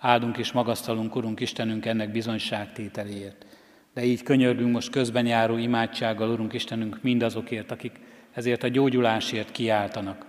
Áldunk 0.05 0.37
és 0.37 0.51
magasztalunk, 0.51 1.15
Urunk 1.15 1.39
Istenünk, 1.39 1.85
ennek 1.85 2.11
bizonyságtételéért. 2.11 3.45
De 3.93 4.03
így 4.03 4.23
könyörgünk 4.23 4.71
most 4.71 4.89
közben 4.89 5.25
járó 5.25 5.57
imádsággal, 5.57 6.29
Urunk 6.29 6.53
Istenünk, 6.53 6.99
mindazokért, 7.01 7.71
akik 7.71 7.99
ezért 8.33 8.63
a 8.63 8.67
gyógyulásért 8.67 9.51
kiáltanak. 9.51 10.25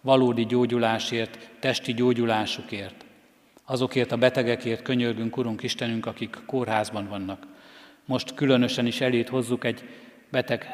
Valódi 0.00 0.46
gyógyulásért, 0.46 1.50
testi 1.58 1.94
gyógyulásukért. 1.94 3.04
Azokért 3.64 4.12
a 4.12 4.16
betegekért 4.16 4.82
könyörgünk, 4.82 5.36
Urunk 5.36 5.62
Istenünk, 5.62 6.06
akik 6.06 6.36
kórházban 6.46 7.08
vannak. 7.08 7.46
Most 8.04 8.34
különösen 8.34 8.86
is 8.86 9.00
elét 9.00 9.28
hozzuk 9.28 9.64
egy 9.64 9.84
beteg 10.30 10.66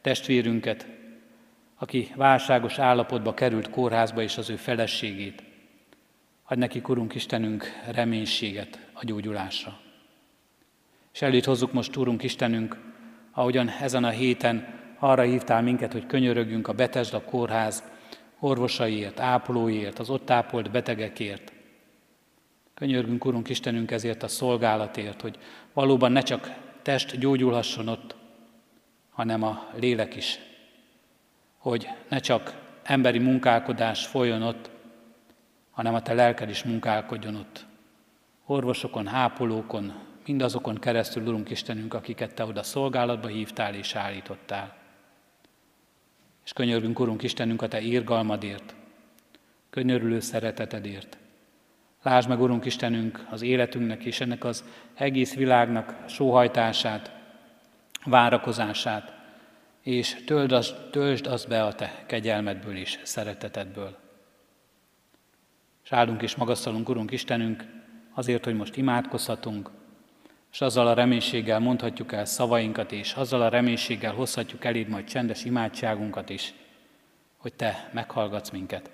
testvérünket, 0.00 0.86
aki 1.78 2.12
válságos 2.14 2.78
állapotba 2.78 3.34
került 3.34 3.70
kórházba, 3.70 4.22
és 4.22 4.36
az 4.36 4.50
ő 4.50 4.56
feleségét. 4.56 5.45
Adj 6.48 6.60
neki, 6.60 6.82
Urunk 6.86 7.14
Istenünk, 7.14 7.64
reménységet 7.90 8.78
a 8.92 9.04
gyógyulásra. 9.04 9.78
És 11.12 11.22
elét 11.22 11.44
hozzuk 11.44 11.72
most, 11.72 11.96
Urunk 11.96 12.22
Istenünk, 12.22 12.76
ahogyan 13.32 13.68
ezen 13.68 14.04
a 14.04 14.08
héten 14.08 14.74
arra 14.98 15.22
hívtál 15.22 15.62
minket, 15.62 15.92
hogy 15.92 16.06
könyörögjünk 16.06 16.68
a 16.68 16.72
Betesda 16.72 17.24
kórház 17.24 17.82
orvosaiért, 18.38 19.20
ápolóiért, 19.20 19.98
az 19.98 20.10
ott 20.10 20.30
ápolt 20.30 20.70
betegekért, 20.70 21.52
Könyörgünk, 22.74 23.24
Urunk 23.24 23.48
Istenünk, 23.48 23.90
ezért 23.90 24.22
a 24.22 24.28
szolgálatért, 24.28 25.20
hogy 25.20 25.38
valóban 25.72 26.12
ne 26.12 26.20
csak 26.20 26.50
test 26.82 27.18
gyógyulhasson 27.18 27.88
ott, 27.88 28.16
hanem 29.10 29.42
a 29.42 29.68
lélek 29.74 30.16
is. 30.16 30.38
Hogy 31.58 31.88
ne 32.08 32.18
csak 32.18 32.54
emberi 32.82 33.18
munkálkodás 33.18 34.06
folyjon 34.06 34.42
ott, 34.42 34.70
hanem 35.76 35.94
a 35.94 36.02
te 36.02 36.14
lelked 36.14 36.48
is 36.48 36.64
munkálkodjon 36.64 37.34
ott. 37.34 37.66
Orvosokon, 38.46 39.06
hápolókon, 39.06 39.92
mindazokon 40.26 40.78
keresztül, 40.78 41.26
Urunk 41.26 41.50
Istenünk, 41.50 41.94
akiket 41.94 42.34
Te 42.34 42.44
oda 42.44 42.62
szolgálatba 42.62 43.28
hívtál 43.28 43.74
és 43.74 43.94
állítottál. 43.94 44.76
És 46.44 46.52
könyörgünk, 46.52 46.98
Urunk 46.98 47.22
Istenünk, 47.22 47.62
a 47.62 47.68
Te 47.68 47.80
írgalmadért, 47.80 48.74
könyörülő 49.70 50.20
szeretetedért, 50.20 51.18
Lásd 52.02 52.28
meg, 52.28 52.40
Urunk 52.40 52.64
Istenünk, 52.64 53.26
az 53.30 53.42
életünknek 53.42 54.04
és 54.04 54.20
ennek 54.20 54.44
az 54.44 54.64
egész 54.94 55.34
világnak 55.34 55.94
sóhajtását, 56.08 57.12
várakozását, 58.04 59.12
és 59.82 60.22
töld 60.26 60.52
az, 60.52 60.74
töltsd 60.90 61.26
azt 61.26 61.48
be 61.48 61.64
a 61.64 61.74
Te 61.74 62.04
kegyelmedből 62.06 62.76
és 62.76 62.98
szeretetedből. 63.02 64.05
És 65.86 65.92
áldunk 65.92 66.22
és 66.22 66.34
magasztalunk, 66.34 66.88
Urunk 66.88 67.10
Istenünk, 67.10 67.64
azért, 68.14 68.44
hogy 68.44 68.56
most 68.56 68.76
imádkozhatunk, 68.76 69.70
és 70.52 70.60
azzal 70.60 70.86
a 70.86 70.94
reménységgel 70.94 71.58
mondhatjuk 71.58 72.12
el 72.12 72.24
szavainkat, 72.24 72.92
és 72.92 73.12
azzal 73.12 73.42
a 73.42 73.48
reménységgel 73.48 74.12
hozhatjuk 74.12 74.64
eléd 74.64 74.88
majd 74.88 75.04
csendes 75.04 75.44
imádságunkat 75.44 76.30
is, 76.30 76.54
hogy 77.36 77.52
Te 77.52 77.90
meghallgatsz 77.92 78.50
minket. 78.50 78.90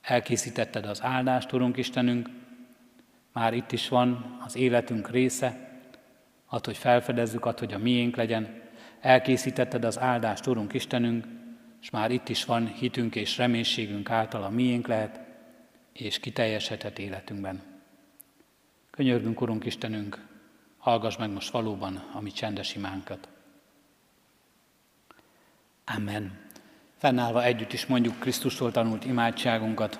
Elkészítetted 0.00 0.86
az 0.86 1.02
áldást, 1.02 1.52
Urunk 1.52 1.76
Istenünk, 1.76 2.28
már 3.32 3.54
itt 3.54 3.72
is 3.72 3.88
van 3.88 4.38
az 4.44 4.56
életünk 4.56 5.10
része, 5.10 5.80
ad, 6.46 6.64
hogy 6.64 6.76
felfedezzük, 6.76 7.44
ad, 7.44 7.58
hogy 7.58 7.72
a 7.72 7.78
miénk 7.78 8.16
legyen. 8.16 8.62
Elkészítetted 9.00 9.84
az 9.84 9.98
áldást, 9.98 10.46
Urunk 10.46 10.72
Istenünk, 10.72 11.26
és 11.80 11.90
már 11.90 12.10
itt 12.10 12.28
is 12.28 12.44
van 12.44 12.66
hitünk 12.66 13.14
és 13.14 13.36
reménységünk 13.36 14.10
által 14.10 14.42
a 14.42 14.50
miénk 14.50 14.86
lehet, 14.86 15.26
és 16.00 16.18
kiteljesedhet 16.18 16.98
életünkben. 16.98 17.62
Könyörgünk, 18.90 19.40
Urunk 19.40 19.64
Istenünk, 19.64 20.26
hallgass 20.78 21.16
meg 21.16 21.30
most 21.30 21.50
valóban 21.50 22.04
a 22.12 22.20
mi 22.20 22.30
csendes 22.30 22.74
imánkat. 22.74 23.28
Amen. 25.96 26.38
Fennállva 26.96 27.44
együtt 27.44 27.72
is 27.72 27.86
mondjuk 27.86 28.20
Krisztustól 28.20 28.70
tanult 28.70 29.04
imádságunkat. 29.04 29.98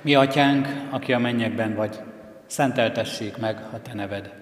Mi 0.00 0.14
atyánk, 0.14 0.68
aki 0.90 1.12
a 1.12 1.18
mennyekben 1.18 1.74
vagy, 1.74 1.98
szenteltessék 2.46 3.36
meg 3.36 3.68
a 3.72 3.82
te 3.82 3.94
neved. 3.94 4.32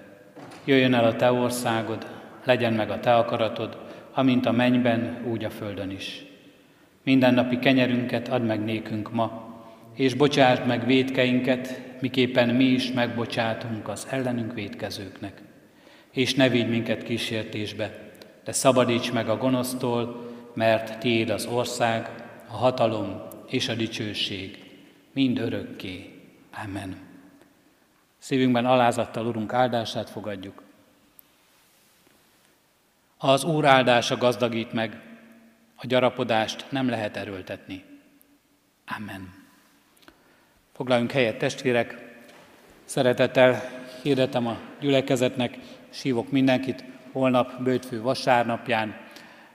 Jöjjön 0.65 0.93
el 0.93 1.05
a 1.05 1.15
te 1.15 1.31
országod, 1.31 2.07
legyen 2.43 2.73
meg 2.73 2.89
a 2.89 2.99
te 2.99 3.15
akaratod, 3.15 3.77
amint 4.13 4.45
a 4.45 4.51
mennyben, 4.51 5.25
úgy 5.25 5.43
a 5.43 5.49
földön 5.49 5.91
is. 5.91 6.25
Mindennapi 7.03 7.59
kenyerünket 7.59 8.27
add 8.27 8.41
meg 8.41 8.63
nékünk 8.63 9.11
ma, 9.11 9.46
és 9.97 10.13
bocsásd 10.13 10.65
meg 10.65 10.85
védkeinket, 10.85 11.81
miképpen 12.01 12.49
mi 12.49 12.63
is 12.63 12.91
megbocsátunk 12.91 13.87
az 13.87 14.07
ellenünk 14.09 14.53
védkezőknek. 14.53 15.41
És 16.11 16.33
ne 16.33 16.49
vigy 16.49 16.69
minket 16.69 17.03
kísértésbe, 17.03 18.11
de 18.43 18.51
szabadíts 18.51 19.11
meg 19.11 19.29
a 19.29 19.37
gonosztól, 19.37 20.31
mert 20.53 20.99
tiéd 20.99 21.29
az 21.29 21.45
ország, 21.45 22.09
a 22.47 22.55
hatalom 22.55 23.21
és 23.47 23.69
a 23.69 23.75
dicsőség, 23.75 24.71
mind 25.13 25.39
örökké. 25.39 26.21
Amen. 26.65 26.97
Szívünkben 28.17 28.65
alázattal 28.65 29.25
Urunk 29.25 29.53
áldását 29.53 30.09
fogadjuk. 30.09 30.63
Az 33.17 33.43
Úr 33.43 33.65
áldása 33.65 34.17
gazdagít 34.17 34.73
meg, 34.73 35.01
a 35.75 35.87
gyarapodást 35.87 36.65
nem 36.69 36.89
lehet 36.89 37.17
erőltetni. 37.17 37.83
Amen. 38.97 39.46
Foglaljunk 40.77 41.11
helyet, 41.11 41.37
testvérek! 41.37 41.97
Szeretettel 42.85 43.61
hirdetem 44.01 44.47
a 44.47 44.57
gyülekezetnek, 44.79 45.57
sívok 45.89 46.31
mindenkit 46.31 46.83
holnap, 47.11 47.61
bőtfő 47.63 48.01
vasárnapján, 48.01 48.95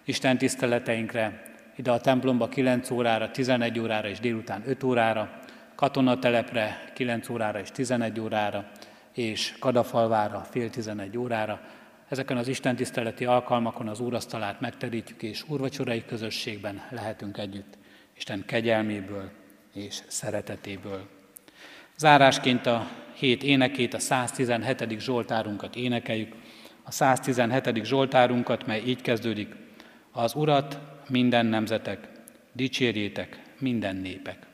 Isten 0.05 0.39
tiszteleteinkre, 0.39 1.43
ide 1.77 1.91
a 1.91 2.01
templomba 2.01 2.49
9 2.49 2.91
órára, 2.91 3.31
11 3.31 3.79
órára 3.79 4.09
és 4.09 4.21
délután 4.21 4.63
5 4.67 4.83
órára, 4.83 5.41
katonatelepre 5.75 6.91
9 6.95 7.29
órára 7.29 7.61
és 7.61 7.71
11 7.71 8.21
órára, 8.21 8.71
és 9.13 9.55
Kadafalvára 9.59 10.47
fél 10.51 10.71
11 10.71 11.19
órára. 11.19 11.61
Ezeken 12.09 12.37
az 12.37 12.49
Isten 12.49 12.77
tiszteleti 12.77 13.25
alkalmakon 13.25 13.89
az 13.89 14.01
úrasztalát 14.01 14.61
megterítjük, 14.61 15.23
és 15.23 15.45
úrvacsorai 15.49 16.05
közösségben 16.05 16.83
lehetünk 16.91 17.39
együtt 17.39 17.79
Isten 18.17 18.43
kegyelméből 18.47 19.31
és 19.75 20.03
szeretetéből. 20.09 21.12
Zárásként 22.03 22.67
a 22.67 22.89
hét 23.15 23.43
énekét, 23.43 23.95
a 23.95 23.99
117. 23.99 25.01
Zsoltárunkat 25.01 25.77
énekeljük. 25.77 26.35
A 26.83 26.91
117. 26.91 27.85
Zsoltárunkat, 27.85 28.67
mely 28.67 28.83
így 28.87 29.01
kezdődik. 29.01 29.55
Az 30.13 30.35
Urat 30.35 30.79
minden 31.09 31.47
nemzetek, 31.47 32.09
dicsérjétek 32.53 33.43
minden 33.59 33.97
népek. 33.97 34.47